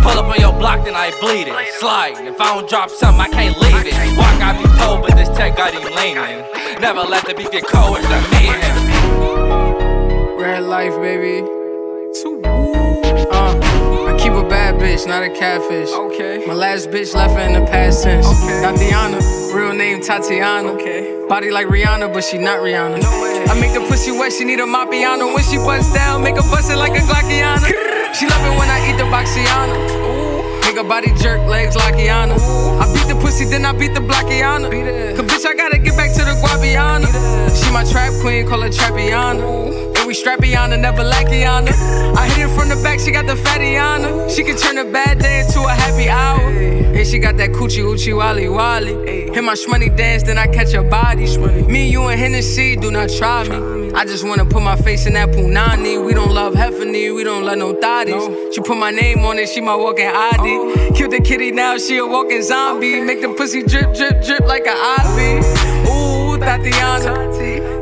Pull 0.02 0.18
up 0.18 0.26
on 0.26 0.40
your 0.40 0.52
block, 0.52 0.84
then 0.84 0.94
I 0.94 1.10
bleed 1.20 1.48
it. 1.48 1.74
Slide. 1.78 2.14
If 2.26 2.40
I 2.40 2.54
don't 2.54 2.68
drop 2.68 2.90
something, 2.90 3.20
I 3.20 3.28
can't 3.28 3.56
leave 3.58 3.86
it. 3.86 3.94
Walk 4.18 4.38
got 4.38 4.56
me 4.56 4.64
cold, 4.78 5.02
but 5.02 5.16
this 5.16 5.28
tech 5.36 5.56
got 5.56 5.72
him 5.72 5.82
leaning. 5.94 6.44
Never 6.80 7.00
let 7.00 7.24
the 7.26 7.34
beat 7.34 7.50
get 7.50 7.66
cold 7.66 7.92
with 7.92 8.08
the 8.08 8.20
meaning. 8.36 8.60
Red 10.36 10.64
life, 10.64 10.96
baby. 10.96 11.61
I 14.52 14.68
keep 14.68 14.74
a 14.74 14.78
bad 14.78 14.80
bitch, 14.80 15.06
not 15.06 15.22
a 15.22 15.30
catfish. 15.30 15.90
Okay. 15.90 16.44
My 16.46 16.54
last 16.54 16.90
bitch 16.90 17.14
left 17.14 17.34
her 17.34 17.40
in 17.40 17.54
the 17.54 17.64
past 17.70 18.04
tense. 18.04 18.26
Okay. 18.26 18.60
Tatiana, 18.60 19.18
real 19.54 19.72
name 19.72 20.02
Tatiana. 20.02 20.68
Okay. 20.72 21.24
Body 21.28 21.50
like 21.50 21.68
Rihanna, 21.68 22.12
but 22.12 22.22
she 22.24 22.38
not 22.38 22.60
Rihanna. 22.60 23.00
No 23.00 23.22
way. 23.22 23.44
I 23.48 23.58
make 23.60 23.72
the 23.72 23.80
pussy 23.88 24.12
wet, 24.12 24.32
she 24.32 24.44
need 24.44 24.60
a 24.60 24.66
Mapiano. 24.66 25.32
When 25.34 25.42
she 25.44 25.56
bust 25.56 25.94
down, 25.94 26.22
make 26.22 26.36
her 26.36 26.42
bust 26.50 26.70
it 26.70 26.76
like 26.76 26.92
a 26.92 27.00
Glockiana. 27.00 27.66
she 28.14 28.26
love 28.28 28.44
it 28.44 28.58
when 28.58 28.68
I 28.68 28.90
eat 28.90 28.98
the 28.98 29.08
Boxiana. 29.08 29.76
Make 30.62 30.76
her 30.76 30.84
body 30.84 31.12
jerk, 31.16 31.40
legs 31.48 31.76
Lockiana. 31.76 32.36
I 32.80 32.92
beat 32.92 33.08
the 33.08 33.18
pussy, 33.20 33.44
then 33.46 33.64
I 33.64 33.72
beat 33.72 33.94
the 33.94 34.00
Blockiana. 34.00 34.68
Cause 35.16 35.26
bitch, 35.26 35.46
I 35.46 35.54
gotta 35.54 35.78
get 35.78 35.96
back 35.96 36.12
to 36.12 36.24
the 36.24 36.36
Guabiana. 36.40 37.08
She 37.56 37.72
my 37.72 37.84
trap 37.84 38.12
queen, 38.20 38.46
call 38.46 38.60
her 38.60 38.70
Trappiana. 40.12 40.72
And 40.72 40.72
we 40.72 40.78
strappiana, 40.78 40.80
never 40.80 41.02
lackiana. 41.02 42.16
I 42.16 42.28
hit 42.28 42.50
it 42.50 42.58
from 42.58 42.68
the 42.68 42.76
back, 42.82 43.00
she 43.00 43.10
got 43.10 43.26
the 43.26 43.34
fattiana. 43.34 44.30
She 44.30 44.42
can 44.42 44.56
turn 44.56 44.78
a 44.78 44.84
bad 44.84 45.18
day 45.18 45.40
into 45.40 45.60
a 45.60 45.70
happy 45.70 46.08
hour. 46.08 46.40
And 46.40 47.06
she 47.06 47.18
got 47.18 47.36
that 47.38 47.50
coochie 47.50 47.82
oochie 47.82 48.16
wally 48.16 48.48
wally. 48.48 48.94
Hit 49.32 49.42
my 49.42 49.54
shmoney 49.54 49.94
dance, 49.96 50.22
then 50.22 50.38
I 50.38 50.46
catch 50.46 50.72
her 50.72 50.82
body. 50.82 51.26
Me, 51.66 51.88
you, 51.88 52.02
and 52.02 52.20
Hennessy, 52.20 52.76
do 52.76 52.90
not 52.90 53.08
try 53.08 53.48
me. 53.48 53.92
I 53.94 54.04
just 54.04 54.24
wanna 54.24 54.44
put 54.44 54.62
my 54.62 54.76
face 54.76 55.06
in 55.06 55.14
that 55.14 55.30
punani. 55.30 56.04
We 56.04 56.12
don't 56.14 56.32
love 56.32 56.54
Heffany, 56.54 57.14
we 57.14 57.24
don't 57.24 57.44
love 57.44 57.58
no 57.58 57.74
thotties. 57.74 58.54
She 58.54 58.60
put 58.60 58.76
my 58.76 58.90
name 58.90 59.20
on 59.20 59.38
it, 59.38 59.48
she 59.48 59.60
my 59.60 59.76
walking 59.76 60.06
ID. 60.06 60.40
Oh. 60.40 60.92
Killed 60.94 61.12
the 61.12 61.20
kitty, 61.20 61.50
now 61.50 61.78
she 61.78 61.96
a 61.98 62.06
walking 62.06 62.42
zombie. 62.42 63.00
Make 63.00 63.22
the 63.22 63.28
pussy 63.30 63.62
drip, 63.62 63.94
drip, 63.94 64.24
drip 64.24 64.40
like 64.40 64.66
an 64.66 64.76
ivy. 64.76 65.38
Ooh, 65.88 66.38
Tatiana. 66.38 67.32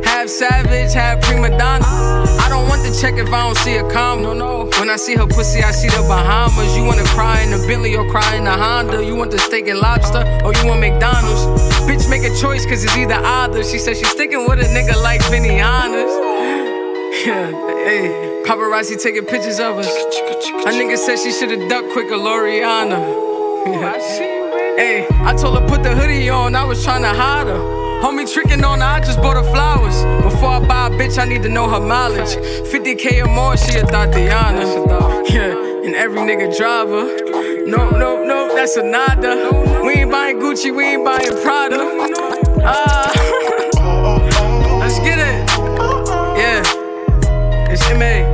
Half 0.04 0.28
savage, 0.28 0.92
half 0.92 1.20
prima 1.22 1.48
donna. 1.50 1.84
Ah. 1.84 2.19
I 2.42 2.48
don't 2.48 2.68
want 2.68 2.82
the 2.82 2.92
check 3.00 3.14
if 3.18 3.28
I 3.28 3.44
don't 3.44 3.56
see 3.58 3.76
a 3.76 3.84
comma. 3.92 4.22
No, 4.22 4.32
no. 4.32 4.70
When 4.78 4.88
I 4.88 4.96
see 4.96 5.14
her 5.14 5.26
pussy, 5.26 5.62
I 5.62 5.70
see 5.70 5.88
the 5.88 6.02
Bahamas. 6.08 6.76
You 6.76 6.84
wanna 6.84 7.04
cry 7.16 7.40
in 7.42 7.50
the 7.50 7.64
Bentley 7.66 7.94
or 7.94 8.08
cry 8.10 8.36
in 8.36 8.44
the 8.44 8.52
Honda? 8.52 9.04
You 9.04 9.14
want 9.14 9.30
the 9.30 9.38
steak 9.38 9.68
and 9.68 9.78
lobster 9.78 10.22
or 10.44 10.52
you 10.54 10.66
want 10.66 10.80
McDonald's? 10.80 11.42
Bitch, 11.88 12.08
make 12.08 12.24
a 12.24 12.34
choice, 12.36 12.64
cause 12.66 12.82
it's 12.84 12.96
either 12.96 13.14
either. 13.14 13.62
She 13.62 13.78
said 13.78 13.96
she's 13.96 14.10
sticking 14.10 14.46
with 14.48 14.60
a 14.60 14.68
nigga 14.76 15.00
like 15.02 15.20
Benny 15.30 15.58
Hannes. 15.58 16.10
Yeah, 17.20 17.50
hey, 17.84 18.42
paparazzi 18.46 18.96
taking 19.02 19.26
pictures 19.26 19.60
of 19.60 19.76
us. 19.76 19.86
A 19.86 20.70
nigga 20.72 20.96
said 20.96 21.18
she 21.18 21.32
should've 21.32 21.68
ducked 21.68 21.90
quicker, 21.92 22.14
Loriana. 22.14 23.28
Hey, 24.80 25.06
I 25.10 25.34
told 25.36 25.60
her 25.60 25.68
put 25.68 25.82
the 25.82 25.94
hoodie 25.94 26.30
on, 26.30 26.54
I 26.54 26.64
was 26.64 26.82
trying 26.82 27.02
to 27.02 27.08
hide 27.08 27.48
her. 27.48 27.79
Homie 28.00 28.32
tricking 28.32 28.64
on 28.64 28.80
her, 28.80 28.86
I 28.86 29.00
just 29.00 29.20
bought 29.20 29.36
her 29.36 29.50
flowers. 29.52 30.04
Before 30.24 30.52
I 30.52 30.66
buy 30.66 30.86
a 30.86 30.90
bitch, 30.90 31.18
I 31.18 31.26
need 31.26 31.42
to 31.42 31.50
know 31.50 31.68
her 31.68 31.80
mileage. 31.80 32.34
50k 32.72 33.24
or 33.24 33.28
more, 33.28 33.58
she 33.58 33.76
a 33.76 33.82
Tatiana. 33.82 34.64
Yeah, 35.28 35.84
and 35.84 35.94
every 35.94 36.20
nigga 36.20 36.56
driver. 36.56 37.04
No, 37.66 37.90
no, 37.90 38.24
no, 38.24 38.54
that's 38.54 38.76
a 38.76 38.82
nada. 38.82 39.82
We 39.84 39.92
ain't 40.00 40.10
buying 40.10 40.38
Gucci, 40.38 40.74
we 40.74 40.84
ain't 40.84 41.04
buying 41.04 41.30
Prada. 41.42 41.76
Ah, 42.64 43.12
let's 44.80 44.98
get 45.00 45.18
it. 45.18 45.48
Yeah, 46.40 46.62
it's 47.70 47.84
MA. 47.90 48.24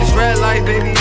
It's 0.00 0.12
red 0.16 0.38
light, 0.38 0.64
baby. 0.64 0.94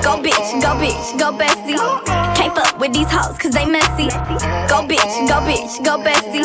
Go 0.00 0.22
bitch, 0.22 0.62
go 0.62 0.70
bitch, 0.78 1.18
go 1.18 1.32
bestie. 1.36 2.19
Can't 2.50 2.66
fuck 2.66 2.80
with 2.80 2.92
these 2.92 3.06
hoes 3.08 3.38
cause 3.38 3.52
they 3.52 3.64
messy. 3.64 4.08
Go 4.66 4.82
bitch, 4.82 5.28
go 5.30 5.38
bitch, 5.46 5.84
go 5.84 6.02
bestie. 6.02 6.42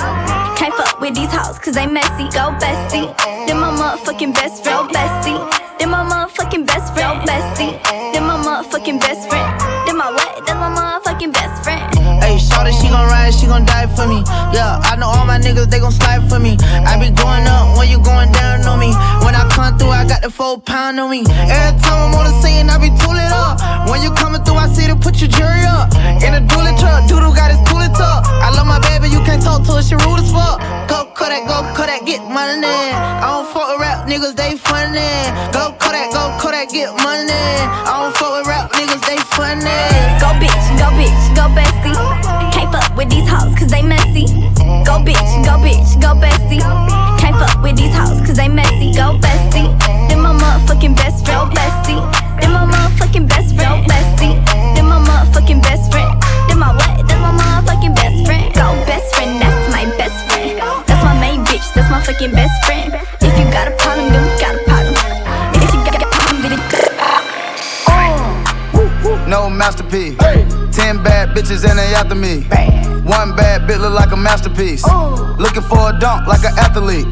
Can't 0.55 0.74
fuck 0.75 1.01
with 1.01 1.15
these 1.15 1.33
hoes 1.33 1.57
cause 1.57 1.74
they 1.74 1.88
messy. 1.88 2.25
Go 2.29 2.53
bestie. 2.62 3.09
Then 3.47 3.57
my 3.57 3.71
motherfucking 3.71 4.35
best 4.35 4.63
friend. 4.63 4.88
Bestie. 4.91 5.41
Then 5.79 5.89
my 5.89 6.03
motherfucking 6.05 6.67
best 6.67 6.93
friend. 6.93 7.27
Bestie. 7.27 7.81
Then 8.13 8.24
my 8.24 8.38
motherfucking 8.38 9.00
best 9.00 9.27
friend. 9.29 9.59
Then 9.88 9.97
my 9.97 10.12
what? 10.12 10.45
Then 10.45 10.57
my 10.57 10.69
motherfucking 10.69 11.33
best 11.33 11.63
friend. 11.63 11.95
Hey, 12.21 12.35
shawty, 12.65 12.81
she 12.81 12.89
gon' 12.89 13.07
ride, 13.07 13.34
she 13.34 13.48
gon' 13.48 13.65
die 13.65 13.88
for 13.88 14.07
me. 14.07 14.24
Yeah, 14.53 14.79
I 14.84 14.95
know 14.95 15.07
all 15.07 15.25
my 15.25 15.39
niggas, 15.39 15.69
they 15.69 15.79
gon' 15.79 15.91
slide 15.91 16.27
for 16.29 16.39
me. 16.39 16.57
I 16.62 16.98
be 17.00 17.12
going 17.12 17.45
up 17.48 17.77
when 17.77 17.89
you 17.89 18.00
going 18.00 18.31
down 18.31 18.65
on 18.65 18.79
me. 18.79 18.93
When 19.24 19.36
I 19.36 19.48
come 19.50 19.77
through, 19.77 19.89
I 19.89 20.05
got 20.07 20.22
the 20.22 20.29
four 20.29 20.60
pound 20.60 21.00
on 21.00 21.10
me. 21.10 21.24
Every 21.27 21.79
time 21.81 22.10
I'm 22.10 22.15
on 22.15 22.25
the 22.25 22.41
scene, 22.41 22.69
I 22.69 22.77
be 22.77 22.89
tooling 23.01 23.31
up. 23.31 23.89
When 23.89 24.01
you 24.01 24.12
coming 24.12 24.43
through, 24.43 24.55
I 24.55 24.67
see 24.67 24.88
to 24.88 24.95
put 24.95 25.22
your 25.22 25.29
jury 25.29 25.65
up. 25.65 25.93
In 26.24 26.34
a 26.34 26.41
dually 26.41 26.74
truck, 26.79 27.07
Doodle 27.07 27.34
got 27.34 27.51
his 27.51 27.62
coolie 27.69 27.91
tuck. 27.93 28.25
I 28.25 28.50
love 28.55 28.67
my 28.67 28.79
baby, 28.79 29.10
you 29.10 29.22
can't 29.24 29.41
talk 29.41 29.63
to 29.65 29.74
her, 29.77 29.84
she 29.84 29.95
rude 29.95 30.19
as 30.19 30.31
fuck. 30.31 30.60
Go 30.89 31.05
Kodak, 31.13 31.48
go 31.48 31.62
Kodak, 31.75 32.05
get 32.05 32.22
money. 32.24 32.65
I 32.65 33.25
don't 33.29 33.48
fuck 33.53 33.69
with 33.72 33.81
rap 33.81 34.07
niggas, 34.07 34.36
they 34.36 34.57
funny. 34.57 35.13
Go 35.53 35.74
Kodak, 35.79 36.12
go 36.12 36.34
Kodak, 36.41 36.69
get 36.69 36.91
money. 37.03 37.31
I 37.31 37.93
don't 38.01 38.15
fuck 38.17 38.38
with 38.38 38.48
rap 38.48 38.72
niggas, 38.72 39.03
they 39.05 39.17
funny. 39.38 39.81
Go 40.19 40.34
bitch, 40.41 40.65
go 40.79 40.88
bitch, 40.98 41.24
go 41.36 41.45
bestie. 41.53 42.14
Can't 43.05 43.13
fuck 43.13 43.21
with 43.21 43.21
these 43.21 43.29
hoes 43.29 43.53
cause 43.55 43.69
they 43.69 43.81
messy. 43.81 44.25
Go 44.83 44.97
bitch, 44.97 45.45
go 45.45 45.57
bitch, 45.62 46.01
go 46.01 46.15
bestie. 46.17 46.62
Can't 47.19 47.35
fuck 47.38 47.62
with 47.62 47.77
these 47.77 47.93
hoes 47.93 48.19
cause 48.25 48.38
they 48.38 48.47
messy. 48.47 48.93
Go 48.93 49.17
bestie. 49.19 49.69
Then 50.09 50.21
my 50.21 50.33
motherfucking 50.33 50.95
best 50.95 51.25
friend, 51.25 51.51
bestie. 51.51 52.01
Then 52.41 52.51
my 52.51 52.65
motherfucking 52.65 53.27
best 53.27 53.55
friend, 53.55 53.85
bestie. 53.85 54.43
Then 54.75 54.85
my 54.85 55.00
motherfucking 55.00 55.62
best 55.62 55.91
friend. 55.91 56.19
Then 56.50 56.57
my 56.59 56.71
what? 56.74 57.07
That's 57.07 57.21
my 57.21 57.31
motherfucking 57.38 57.95
best 57.95 58.25
friend. 58.25 58.53
Go 58.53 58.74
best 58.85 59.13
friend, 59.15 59.41
that's 59.41 59.71
my 59.71 59.85
best 59.97 60.17
friend. 60.31 60.57
That's 60.88 61.03
my 61.03 61.13
main 61.19 61.45
bitch, 61.45 61.74
that's 61.74 61.89
my 61.91 62.01
fucking 62.01 62.31
best 62.31 62.65
friend. 62.65 62.93
If 63.21 63.38
you 63.38 63.45
got 63.51 63.67
a 63.67 63.71
problem, 63.77 64.09
then 64.13 64.24
we 64.25 64.33
got 64.41 64.55
a 64.55 64.63
problem. 64.65 64.95
If 65.62 65.74
you 65.74 65.83
got 65.85 66.01
a 66.01 66.07
problem, 66.09 66.41
then 66.41 66.55
No 69.29 69.50
masterpiece. 69.50 70.17
Ten 70.95 71.03
bad 71.03 71.29
bitches 71.35 71.67
and 71.69 71.77
they 71.77 71.93
after 71.93 72.15
me. 72.15 72.43
One 73.03 73.35
bad 73.35 73.67
bitch 73.67 73.79
look 73.81 73.93
like 73.93 74.11
a 74.13 74.15
masterpiece. 74.15 74.85
Looking 75.37 75.63
for 75.63 75.89
a 75.89 75.99
dunk 75.99 76.25
like 76.25 76.43
an 76.45 76.57
athlete. 76.57 77.05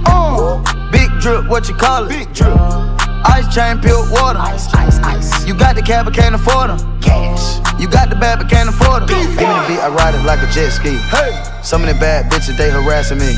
Big 0.91 1.09
drip, 1.19 1.49
what 1.49 1.67
you 1.67 1.75
call 1.75 2.05
it? 2.05 2.09
Big 2.09 2.33
drip. 2.33 2.55
Uh, 2.55 2.95
ice 3.25 3.53
chain, 3.53 3.81
pure 3.81 3.99
water. 4.09 4.39
Ice, 4.39 4.73
ice, 4.73 4.99
ice. 4.99 5.45
You 5.45 5.53
got 5.53 5.75
the 5.75 5.81
cab, 5.81 6.05
but 6.05 6.13
can't 6.13 6.35
afford 6.35 6.69
them. 6.69 7.01
Cash. 7.01 7.59
You 7.79 7.89
got 7.89 8.09
the 8.09 8.15
bad, 8.15 8.39
but 8.39 8.49
can't 8.49 8.69
afford 8.69 9.07
them. 9.07 9.19
Me 9.19 9.35
the 9.35 9.65
beat, 9.67 9.79
I 9.79 9.89
ride 9.89 10.15
it 10.15 10.23
like 10.23 10.39
a 10.39 10.49
jet 10.53 10.71
ski. 10.71 10.95
Hey. 11.11 11.43
So 11.61 11.77
many 11.77 11.97
bad 11.99 12.31
bitches, 12.31 12.55
they 12.55 12.69
harassing 12.69 13.19
me. 13.19 13.35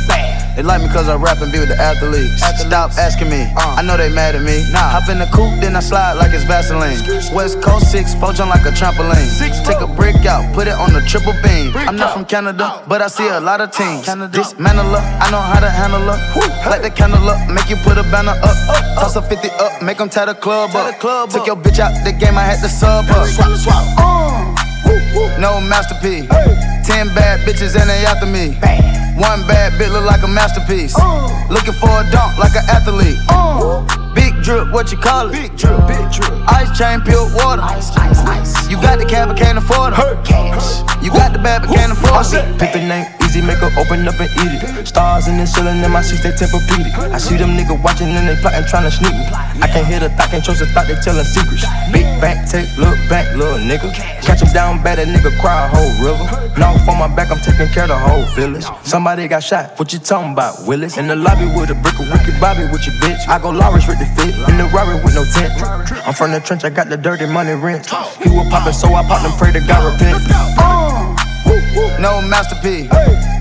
They 0.56 0.64
like 0.64 0.82
me 0.82 0.88
cause 0.88 1.10
I 1.10 1.16
rap 1.16 1.42
and 1.42 1.52
be 1.52 1.60
with 1.60 1.68
the 1.68 1.76
athletes. 1.76 2.40
Stop 2.64 2.92
asking 2.96 3.30
me, 3.30 3.44
I 3.56 3.82
know 3.84 3.98
they 3.98 4.08
mad 4.08 4.36
at 4.36 4.42
me. 4.42 4.64
Hop 4.72 5.10
in 5.10 5.20
the 5.20 5.28
coupe, 5.28 5.60
then 5.60 5.76
I 5.76 5.82
slide 5.82 6.14
like 6.14 6.32
it's 6.32 6.46
Vaseline. 6.46 6.96
West 7.36 7.62
Coast 7.62 7.92
6, 7.92 8.16
four 8.16 8.32
jump 8.32 8.56
like 8.56 8.64
a 8.64 8.72
trampoline. 8.72 9.28
Take 9.68 9.82
a 9.84 9.88
brick 9.88 10.26
out, 10.26 10.48
put 10.56 10.68
it 10.68 10.74
on 10.80 10.94
the 10.94 11.02
triple 11.02 11.36
beam. 11.44 11.76
I'm 11.76 11.98
not 11.98 12.14
from 12.14 12.24
Canada, 12.24 12.82
but 12.88 13.02
I 13.02 13.08
see 13.08 13.28
a 13.28 13.40
lot 13.40 13.60
of 13.60 13.72
teams. 13.72 14.08
Dismantle 14.32 14.96
her, 14.96 15.04
I 15.20 15.30
know 15.30 15.44
how 15.44 15.60
to 15.60 15.70
handle 15.70 16.00
her. 16.00 16.18
Light 16.70 16.82
the 16.82 16.90
candle 16.90 17.28
up, 17.28 17.50
make 17.52 17.70
you 17.70 17.76
put 17.84 17.98
a 17.98 18.04
banner 18.04 18.40
up. 18.40 18.56
Toss 18.96 19.18
a 19.18 19.22
50 19.22 19.50
up, 19.60 19.82
make 19.82 19.98
them 19.98 20.08
tie 20.08 20.26
the 20.26 20.36
club 20.36 20.72
up. 20.74 21.00
Took 21.32 21.48
your 21.48 21.58
bitch 21.58 21.80
out 21.80 21.92
the 22.06 22.14
game, 22.14 22.38
I 22.38 22.44
had 22.44 22.64
to 22.64 22.70
sub 22.70 23.06
her. 23.06 23.28
Swap, 23.28 23.58
swap. 23.60 24.16
No 25.38 25.60
masterpiece. 25.60 26.28
Ten 26.88 27.08
bad 27.14 27.42
bitches 27.46 27.76
and 27.76 27.90
they 27.90 28.06
after 28.06 28.26
me. 28.26 28.56
One 29.16 29.48
bad 29.48 29.74
bitch 29.80 29.92
look 29.92 30.06
like 30.06 30.24
a 30.24 30.28
masterpiece. 30.28 30.94
Uh. 31.00 31.32
Looking 31.50 31.74
for 31.74 31.88
a 31.88 32.04
dunk 32.12 32.38
like 32.38 32.56
an 32.56 32.68
athlete. 32.68 33.18
Uh. 33.30 33.84
Big 34.14 34.42
drip, 34.44 34.72
what 34.72 34.92
you 34.92 34.98
call 34.98 35.30
it? 35.30 35.32
Big 35.32 35.58
drip, 35.58 35.88
big 35.88 36.12
drip. 36.12 36.32
Ice 36.52 36.78
chain, 36.78 37.02
pure 37.02 37.24
water. 37.34 37.62
Ice, 37.62 37.96
ice, 37.96 38.20
ice. 38.20 38.70
You 38.70 38.76
got 38.82 39.00
the 39.00 39.06
cab, 39.06 39.30
but 39.30 39.38
can't 39.38 39.58
afford 39.58 39.94
it. 39.94 40.26
Cash. 40.26 40.84
You 41.04 41.12
got 41.12 41.32
the 41.32 41.40
bad, 41.40 41.62
but 41.62 41.74
can't 41.74 41.92
afford 41.92 42.26
it. 42.34 42.60
Pick 42.60 42.74
the 42.74 42.80
name, 42.80 43.06
make 43.42 43.60
her 43.60 43.72
open 43.80 44.08
up 44.08 44.20
and 44.20 44.32
eat 44.46 44.62
it. 44.62 44.88
Stars 44.88 45.28
in 45.28 45.38
the 45.38 45.46
ceiling 45.46 45.84
in 45.84 45.92
my 45.92 46.02
seats, 46.02 46.24
they 46.24 46.32
tempur-pedic. 46.32 46.94
I 47.12 47.18
see 47.18 47.38
them 47.38 47.58
niggas 47.58 47.82
watching 47.84 48.08
and 48.08 48.28
they 48.28 48.36
plotting, 48.40 48.68
trying 48.68 48.84
to 48.84 48.92
sneak 48.92 49.14
me. 49.14 49.26
I 49.62 49.68
can't 49.68 49.88
hear 49.88 50.00
the 50.00 50.10
thought, 50.10 50.30
can't 50.30 50.44
trust 50.44 50.60
the 50.60 50.68
thought, 50.68 50.88
they 50.88 50.96
telling 51.02 51.26
secrets. 51.26 51.66
Big 51.92 52.06
back, 52.22 52.48
take, 52.48 52.70
look 52.78 52.96
back, 53.10 53.28
little 53.36 53.60
nigga. 53.60 53.92
Catch 54.22 54.42
him 54.42 54.52
down 54.54 54.84
bad, 54.84 55.00
that 55.00 55.08
nigga 55.08 55.32
cry 55.42 55.66
a 55.66 55.68
whole 55.68 55.92
river. 56.00 56.26
Now 56.60 56.76
on 56.76 57.00
my 57.00 57.08
back, 57.14 57.32
I'm 57.32 57.40
taking 57.40 57.68
care 57.74 57.84
of 57.84 57.90
the 57.90 58.00
whole 58.00 58.26
village. 58.36 58.66
Somebody 58.84 59.28
got 59.28 59.44
shot, 59.44 59.78
what 59.78 59.92
you 59.92 60.00
talking 60.00 60.34
about, 60.34 60.68
Willis? 60.68 60.98
In 60.98 61.08
the 61.08 61.16
lobby 61.16 61.46
with 61.46 61.70
a 61.70 61.76
brick 61.76 62.00
of 62.00 62.08
Ricky 62.12 62.32
Bobby 62.40 62.64
with 62.72 62.86
your 62.86 62.96
bitch. 63.02 63.28
I 63.28 63.40
go 63.40 63.50
Lawrence 63.50 63.88
with 63.88 64.00
the 64.00 64.06
fit, 64.16 64.36
in 64.50 64.58
the 64.58 64.70
Rari 64.74 64.96
with 65.04 65.16
no 65.16 65.26
tent. 65.26 65.52
I'm 66.06 66.14
from 66.14 66.32
the 66.32 66.40
trench, 66.40 66.64
I 66.64 66.70
got 66.70 66.90
the 66.90 66.98
dirty 66.98 67.26
money 67.26 67.54
rent. 67.54 67.88
He 68.22 68.30
was 68.30 68.48
poppin', 68.50 68.74
so 68.74 68.94
I 68.94 69.04
popped 69.08 69.26
and 69.26 69.34
pray 69.38 69.52
to 69.52 69.60
God 69.66 69.82
repent. 69.92 70.75
No 72.00 72.22
masterpiece. 72.22 72.90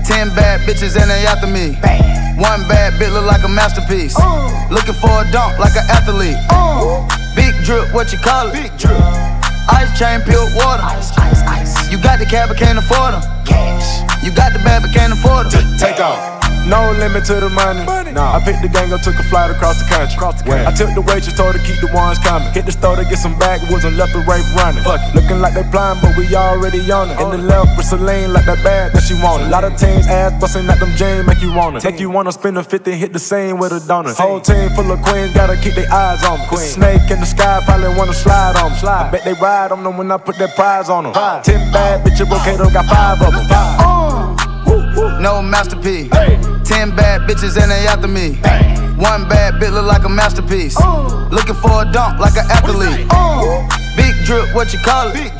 Ten 0.07 0.29
bad 0.35 0.61
bitches 0.67 0.99
and 0.99 1.09
they 1.09 1.25
after 1.25 1.47
me. 1.47 1.75
One 2.41 2.67
bad 2.67 2.93
bitch 2.99 3.13
look 3.13 3.25
like 3.25 3.43
a 3.43 3.49
masterpiece. 3.49 4.15
Uh. 4.19 4.67
Looking 4.69 4.93
for 4.93 5.09
a 5.09 5.31
dunk 5.31 5.57
like 5.59 5.75
an 5.75 5.85
athlete. 5.89 6.35
Uh. 6.49 7.07
Big 7.35 7.55
drip, 7.63 7.93
what 7.93 8.11
you 8.11 8.19
call 8.19 8.47
it? 8.49 8.53
Big 8.53 8.77
drip. 8.77 8.99
Ice 9.69 9.97
chain, 9.97 10.21
pure 10.21 10.45
water. 10.55 10.83
Ice, 10.83 11.17
ice, 11.17 11.41
ice. 11.43 11.91
You 11.91 12.01
got 12.01 12.19
the 12.19 12.25
cab, 12.25 12.49
but 12.49 12.57
can't 12.57 12.77
afford 12.77 13.13
them. 13.13 13.23
Cash. 13.45 14.03
You 14.23 14.31
got 14.35 14.53
the 14.53 14.59
bad, 14.59 14.81
but 14.81 14.91
can't 14.93 15.13
afford 15.13 15.51
them. 15.51 15.77
Take 15.77 15.99
off. 15.99 16.44
No 16.65 16.91
limit 16.97 17.25
to 17.25 17.35
the 17.39 17.49
money. 17.49 17.85
Nah. 18.11 18.37
I 18.37 18.39
picked 18.43 18.61
the 18.61 18.69
gang 18.69 18.91
up, 18.91 19.01
took 19.01 19.15
a 19.19 19.23
flight 19.29 19.51
across 19.51 19.77
the 19.77 19.87
country. 19.89 20.15
Across 20.17 20.41
the 20.41 20.49
country. 20.49 20.65
I 20.65 20.73
took 20.73 20.89
the 20.95 21.01
waitress, 21.01 21.37
told 21.37 21.53
her 21.53 21.61
to 21.61 21.63
keep 21.65 21.79
the 21.81 21.91
ones 21.93 22.17
coming. 22.19 22.51
Hit 22.53 22.65
the 22.65 22.71
store 22.71 22.95
to 22.95 23.03
get 23.05 23.19
some 23.19 23.37
backwoods 23.37 23.85
and 23.85 23.97
left 23.97 24.13
the 24.13 24.25
rape 24.25 24.45
running. 24.57 24.83
Fuck 24.83 25.01
it. 25.05 25.13
Looking 25.13 25.39
like 25.41 25.53
they 25.53 25.63
blind, 25.69 26.01
but 26.01 26.17
we 26.17 26.33
already 26.35 26.81
on 26.91 27.11
it. 27.11 27.19
In 27.21 27.29
the 27.29 27.37
left 27.37 27.77
with 27.77 27.85
Celine, 27.85 28.33
like 28.33 28.45
that 28.45 28.63
bag 28.63 28.93
that 28.93 29.03
she 29.03 29.13
wanted. 29.21 29.47
A 29.47 29.49
lot 29.49 29.63
of 29.63 29.77
teams 29.77 30.07
ass 30.07 30.33
busting 30.41 30.65
at 30.65 30.79
them 30.79 30.95
jeans, 30.97 31.25
make 31.27 31.41
you 31.41 31.53
want 31.53 31.77
it. 31.77 31.81
Take 31.81 31.99
you 31.99 32.09
wanna 32.09 32.31
spend 32.31 32.57
a 32.57 32.63
50, 32.63 32.91
hit 32.93 33.13
the 33.13 33.19
same 33.19 33.57
with 33.59 33.71
a 33.71 33.79
donut. 33.79 34.17
Whole 34.17 34.41
team 34.41 34.69
full 34.71 34.89
of 34.91 35.01
queens, 35.01 35.33
gotta 35.33 35.57
keep 35.57 35.75
their 35.75 35.91
eyes 35.93 36.23
on 36.25 36.39
me. 36.39 36.47
Queen. 36.47 36.65
Snake 36.65 37.11
in 37.11 37.19
the 37.19 37.25
sky, 37.25 37.61
probably 37.65 37.93
wanna 37.95 38.13
slide 38.13 38.55
on 38.57 38.71
me. 38.71 38.77
Slide. 38.77 39.07
I 39.07 39.11
bet 39.11 39.23
they 39.23 39.33
ride 39.33 39.71
on 39.71 39.83
them 39.83 39.97
when 39.97 40.11
I 40.11 40.17
put 40.17 40.37
that 40.39 40.55
prize 40.55 40.89
on 40.89 41.03
them. 41.03 41.13
Five. 41.13 41.43
Ten 41.43 41.71
bad 41.71 42.05
bitches, 42.05 42.25
Brocato 42.25 42.71
got 42.73 42.85
five 42.85 43.21
of 43.21 43.33
them. 43.33 43.45
No 45.21 45.41
masterpiece. 45.41 46.09
Ten 46.65 46.95
bad 46.95 47.29
bitches 47.29 47.61
and 47.61 47.69
they 47.69 47.85
after 47.85 48.07
me. 48.07 48.41
One 48.97 49.29
bad 49.29 49.61
bitch 49.61 49.71
look 49.71 49.85
like 49.85 50.03
a 50.03 50.09
masterpiece. 50.09 50.75
Looking 51.29 51.55
for 51.55 51.83
a 51.83 51.85
dunk 51.91 52.19
like 52.19 52.35
an 52.37 52.49
athlete. 52.49 53.07
Big 53.95 54.15
drip, 54.25 54.53
what 54.55 54.73
you 54.73 54.79
call 54.79 55.09
it? 55.13 55.31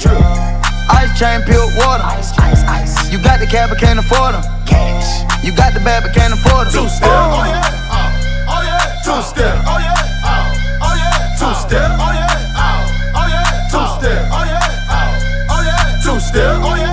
Ice 0.87 1.17
chain, 1.17 1.41
pure 1.43 1.65
water. 1.81 2.05
You 3.09 3.17
got 3.23 3.39
the 3.39 3.47
cab, 3.49 3.69
but 3.69 3.79
can't 3.79 3.97
afford 3.97 4.35
them. 4.35 4.43
Cash. 4.65 5.25
You 5.43 5.51
got 5.55 5.73
the 5.73 5.79
bad, 5.79 6.03
but 6.03 6.13
can't 6.13 6.33
afford 6.33 6.67
them. 6.67 6.83
Two 6.83 6.89
step. 6.89 7.09
Oh 7.09 7.43
yeah. 7.45 7.73
Oh, 8.47 8.61
yeah. 8.61 9.01
Two 9.03 9.21
step. 9.25 9.65
Oh 9.65 9.77
yeah. 9.81 9.97
Oh, 10.81 10.93
yeah. 10.93 11.37
Two 11.41 11.53
step. 11.57 11.89
Oh 12.01 12.13
yeah. 12.13 12.53
Oh, 12.53 12.85
oh 13.17 13.27
yeah. 13.27 13.69
Two 13.73 13.85
step. 13.97 14.29
Oh 14.29 14.45
yeah. 14.45 14.93
Oh, 14.93 15.53
oh 15.53 15.61
yeah. 15.65 16.01
Two 16.05 16.19
step. 16.19 16.61
Oh 16.61 16.75
yeah. 16.75 16.81
Oh, 16.81 16.81
oh, 16.81 16.84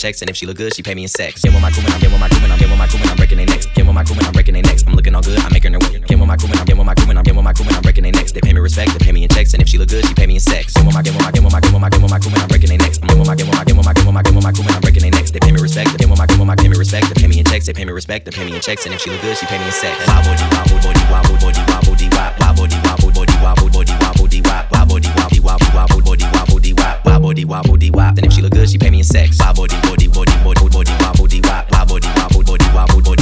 checks, 0.00 0.22
and 0.22 0.30
if 0.30 0.36
she 0.36 0.46
look 0.46 0.56
good, 0.56 0.74
she 0.74 0.82
pay 0.82 0.94
me 0.94 1.02
in 1.02 1.08
sex. 1.08 1.42
Get 1.42 1.52
with 1.52 1.60
my 1.60 1.70
crew 1.70 1.84
and 1.84 1.92
I'm 1.92 2.00
get 2.00 2.10
with 2.10 2.20
my 2.20 2.28
crew 2.28 2.40
and 2.40 2.52
I'm 2.52 2.58
get 2.58 2.70
with 2.72 2.78
my 2.80 2.88
crew 2.88 2.98
and 3.00 3.10
I'm 3.10 3.16
breaking 3.20 3.36
their 3.36 3.46
necks. 3.46 3.66
Get 3.66 3.84
with 3.84 3.94
my 3.94 4.02
crew 4.02 4.16
and 4.16 4.24
I'm 4.24 4.32
breaking 4.32 4.54
their 4.54 4.64
necks. 4.64 4.82
I'm 4.88 4.94
looking 4.96 5.14
all 5.14 5.20
good, 5.20 5.38
I'm 5.44 5.52
making 5.52 5.76
her 5.76 5.78
work. 5.78 5.92
Get 6.08 6.16
with 6.16 6.26
my 6.26 6.36
crew 6.40 6.48
and 6.48 6.58
I'm 6.58 6.64
get 6.64 6.76
with 6.80 6.86
my 6.88 6.94
crew 6.96 7.10
and 7.10 7.18
I'm 7.20 7.24
get 7.24 7.36
with 7.36 7.44
my 7.44 7.52
crew 7.52 7.66
and 7.68 7.76
I'm 7.76 7.82
breaking 7.82 8.04
their 8.08 8.12
necks. 8.16 8.32
They 8.32 8.40
pay 8.40 8.52
me 8.56 8.60
respect, 8.60 8.96
they 8.96 9.04
pay 9.04 9.12
me 9.12 9.22
in 9.24 9.28
checks, 9.28 9.52
and 9.52 9.60
if 9.60 9.68
she 9.68 9.76
look 9.76 9.92
good, 9.92 10.04
she 10.08 10.14
pay 10.14 10.26
me 10.26 10.34
in 10.34 10.40
sex. 10.40 10.72
Get 10.72 10.86
with 10.86 10.94
my 10.96 11.02
get 11.04 11.12
with 11.12 11.22
my 11.22 11.30
get 11.30 11.44
with 11.44 11.52
my 11.52 11.60
get 11.60 11.72
with 11.72 11.80
my 11.84 11.88
get 11.90 12.00
with 12.00 12.10
my 12.10 12.18
crew 12.18 12.32
and 12.32 12.40
I'm 12.40 12.48
breaking 12.48 12.70
their 12.72 12.80
necks. 12.80 12.96
I'm 13.02 13.08
get 13.12 13.18
with 13.20 13.28
my 13.28 13.36
get 13.36 13.44
with 13.44 13.56
my 13.56 13.64
get 13.64 13.76
with 13.76 13.84
my 13.84 13.92
get 13.92 14.04
with 14.08 14.14
my 14.16 14.22
get 14.24 14.34
with 14.34 14.44
my 14.44 14.52
crew 14.56 14.64
and 14.64 14.72
I'm 14.72 14.80
breaking 14.80 15.02
their 15.04 15.12
necks. 15.12 15.30
They 15.30 15.40
pay 15.40 15.52
me 15.52 15.60
respect, 15.60 15.92
they 15.92 16.00
pay 16.00 16.08
me 16.08 16.16
respect, 16.16 16.48
they 16.48 16.64
pay 16.64 16.68
me 16.72 16.76
respect, 16.80 17.04
they 17.12 17.20
pay 17.20 17.28
me 17.28 17.36
in 17.36 17.44
checks, 17.44 17.66
they 17.68 17.74
pay 17.76 17.84
me 17.84 17.92
respect, 17.92 18.24
they 18.24 18.32
pay 18.32 18.44
me 18.48 18.56
in 18.56 18.62
checks, 18.64 18.86
and 18.88 18.94
if 18.96 19.00
she 19.04 19.10
look 19.12 19.20
good, 19.20 19.36
she 19.36 19.44
pay 19.46 19.58
me 19.60 19.68
in 19.68 19.76
sex. 19.76 19.92
Wobble 20.08 20.32
dee 20.32 20.48
wobble 20.48 20.80
body 20.80 21.02
wobble 21.12 21.36
body 21.36 21.60
wobble 21.68 21.92
body, 21.92 22.08
wobble 22.08 22.40
wobble 22.40 22.64
dee 22.64 22.80
wobble 22.80 23.04
body 23.04 23.36
wobble 23.36 23.68
body 23.68 23.92
wobble 24.00 24.28
body, 24.32 24.40
wobble 24.48 24.96
body, 24.96 25.12
dee 25.12 25.40
wobble 25.44 25.68
body 25.68 25.68
wobble 25.76 26.00
body 26.00 26.24
wobble 26.32 26.49
body 26.74 26.82
wop, 26.82 27.04
wop 27.04 27.22
body 27.22 27.44
wop 27.44 27.66
body 27.66 27.90
wop. 27.90 28.14
Then 28.14 28.24
if 28.24 28.32
she 28.32 28.42
look 28.42 28.52
good, 28.52 28.68
she 28.68 28.78
pay 28.78 28.90
me 28.90 28.98
in 28.98 29.04
sex. 29.04 29.38
Wop 29.40 29.56
body 29.56 29.80
body 29.82 30.08
body 30.08 30.32
body 30.44 30.68
body 30.68 30.92
wop 31.00 31.16
body 31.16 31.40
wop, 31.42 31.70
wop 31.70 31.88
body 31.88 32.08
wop 32.16 32.32
body 32.32 32.64
wop 32.74 33.04
body. 33.04 33.19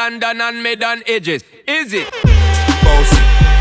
London 0.00 0.40
and 0.40 0.62
Medan 0.62 1.02
edges. 1.06 1.44
Is 1.68 1.92
it? 1.92 2.08
Bouncy. 2.08 3.59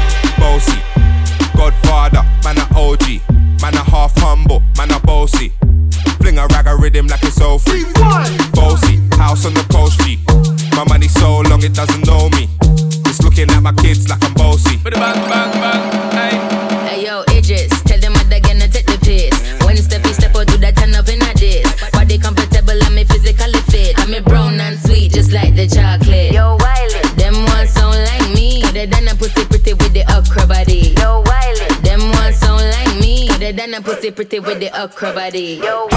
with 34.42 34.60
the 34.60 34.76
acrobatic. 34.76 35.62
Yo, 35.64 35.88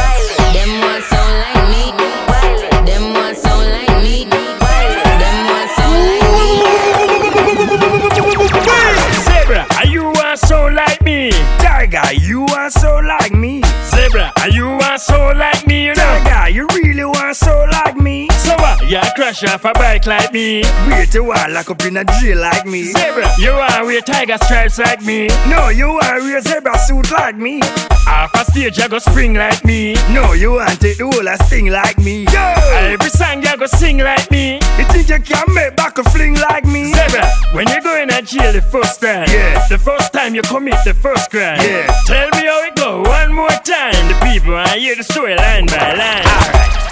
crash 19.33 19.55
off 19.55 19.65
a 19.65 19.73
bike 19.75 20.07
like 20.07 20.33
me. 20.33 20.63
Wait, 20.89 21.15
you 21.15 21.31
are 21.31 21.51
lock 21.51 21.71
up 21.71 21.83
in 21.85 21.97
a 21.97 22.05
jail 22.05 22.39
like 22.39 22.67
me. 22.67 22.85
Zebra, 22.85 23.29
you 23.39 23.51
are 23.51 23.85
wear 23.85 24.01
tiger 24.01 24.37
stripes 24.39 24.79
like 24.79 25.03
me. 25.03 25.29
No, 25.49 25.69
you 25.69 25.89
are 25.89 26.19
wear 26.21 26.41
zebra 26.41 26.77
suit 26.79 27.11
like 27.11 27.37
me. 27.37 27.61
Half 28.07 28.35
a 28.35 28.45
stage, 28.51 28.79
you 28.79 28.89
go 28.89 28.99
spring 28.99 29.35
like 29.35 29.65
me. 29.65 29.95
No, 30.11 30.33
you 30.33 30.53
want 30.53 30.81
take 30.81 30.99
the 30.99 31.05
whole 31.05 31.27
a 31.27 31.37
sing 31.45 31.67
like 31.67 31.99
me. 31.99 32.25
Yo! 32.25 32.55
Every 32.75 33.09
song 33.11 33.43
you 33.43 33.57
go 33.57 33.67
sing 33.67 33.99
like 33.99 34.31
me. 34.31 34.55
You 34.79 34.85
think 34.87 35.09
you 35.09 35.21
can 35.21 35.55
make 35.55 35.77
back 35.77 35.99
a 35.99 36.05
fling 36.05 36.35
like 36.35 36.65
me? 36.65 36.93
Zebra, 36.93 37.27
when 37.53 37.69
you 37.69 37.83
go 37.83 38.01
in 38.01 38.11
a 38.11 38.23
jail 38.23 38.53
the 38.53 38.63
first 38.63 39.01
time, 39.01 39.29
yeah. 39.29 39.67
The 39.69 39.79
first 39.79 40.13
time 40.13 40.35
you 40.35 40.43
commit 40.43 40.77
the 40.85 40.95
first 40.95 41.31
crime, 41.31 41.61
yeah. 41.61 41.87
Tell 42.07 42.29
me 42.31 42.47
how 42.47 42.65
it 42.65 42.77
go 42.77 43.03
one 43.03 43.35
more 43.35 43.49
time. 43.49 43.95
The 44.09 44.31
people 44.33 44.55
I 44.55 44.79
hear 44.79 44.97
the 44.97 45.05
story 45.05 45.37
line 45.37 45.67
by 45.67 45.95
line. 45.95 46.27
Alright. 46.27 46.92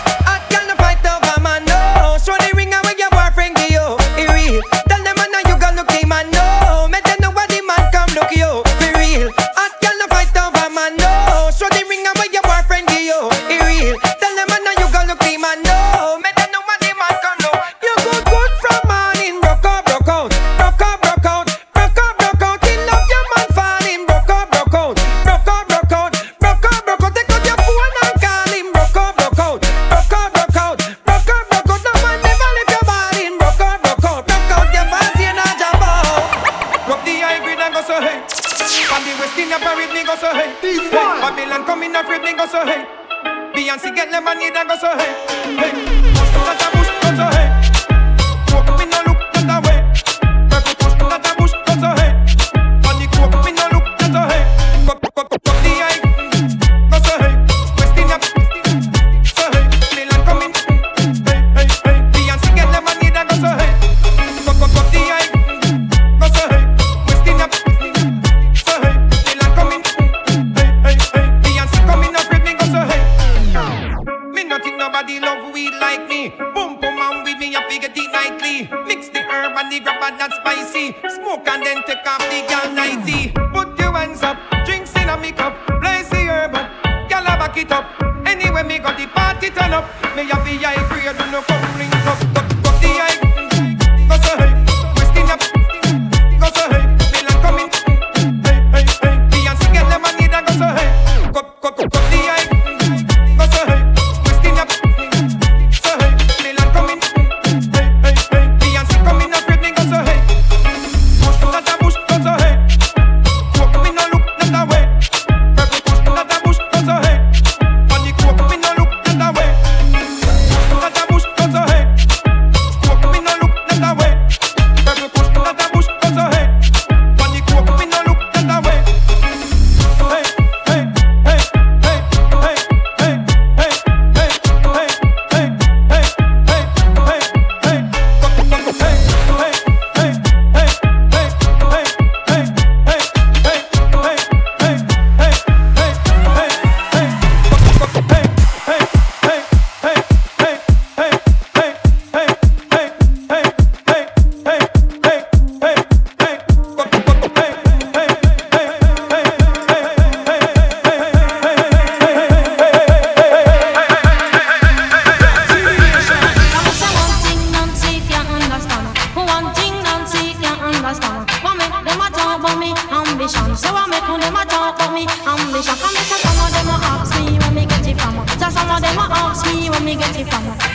weed 75.61 75.75
like 75.81 76.09
me. 76.09 76.33
Boom, 76.55 76.81
boom, 76.81 76.99
on 76.99 77.25
with 77.25 77.38
me, 77.38 77.55
I 77.57 77.68
figure 77.68 77.92
it 77.92 78.12
nightly. 78.12 78.68
Mix 78.87 79.09
the 79.09 79.20
herb 79.20 79.57
and 79.57 79.73
the 79.73 79.81
grab 79.81 80.03
and 80.03 80.20
that 80.20 80.33
spicy. 80.40 80.96
Smoke 81.09 81.46
and 81.49 81.64
then 81.64 81.83
take 81.87 82.07
off 82.07 82.23
the 82.33 82.40
gal 82.49 82.73
nighty. 82.73 83.33
Put 83.53 83.79
your 83.79 83.92
hands 83.92 84.23
up, 84.23 84.38
drinks 84.64 84.94
in 84.96 85.09
a 85.09 85.16
me 85.16 85.33
cup. 85.33 85.55
Blaze 85.81 86.09
the 86.09 86.23
herb 86.33 86.55
up, 86.55 86.68
gal 87.09 87.25
back 87.25 87.57
it 87.57 87.73
up. 87.73 87.85
Anyway, 88.27 88.62
me 88.62 88.79
got 88.79 88.96
the 88.96 89.07
party 89.09 89.51
turn 89.51 89.73
up. 89.73 89.85
Me 90.16 90.25
have 90.25 90.44
the 90.44 90.57
high 90.64 90.81
grade, 90.88 91.16
do 91.18 91.31
no 91.31 91.42
come 91.42 91.89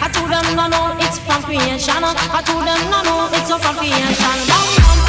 I 0.01 0.09
told 0.09 0.31
them 0.31 0.55
no, 0.55 0.67
no, 0.67 0.95
it's 0.99 1.19
from 1.19 1.43
creation. 1.43 2.03
I 2.03 2.41
told 2.45 2.65
them 2.65 2.81
no, 2.91 3.01
no, 3.03 3.29
it's 3.33 3.49
from 3.49 3.75
creation. 3.75 4.47
Down, 4.47 4.75
down. 4.77 5.04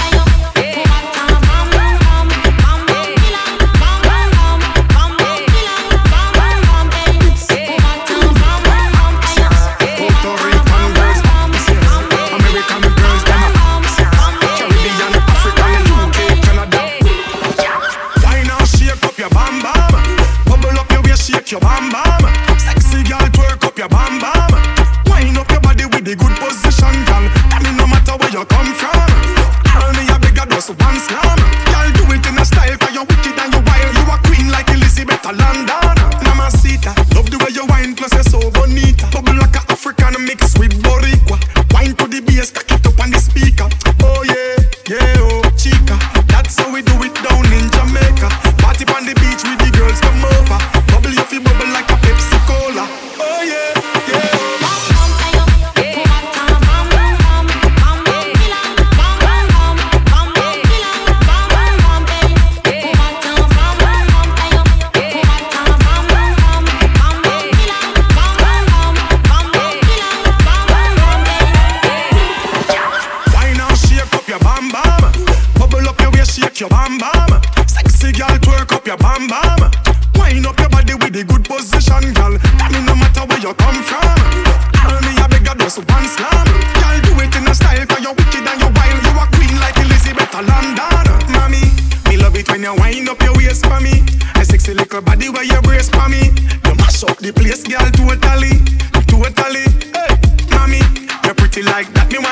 like 101.77 101.93
that. 101.93 102.26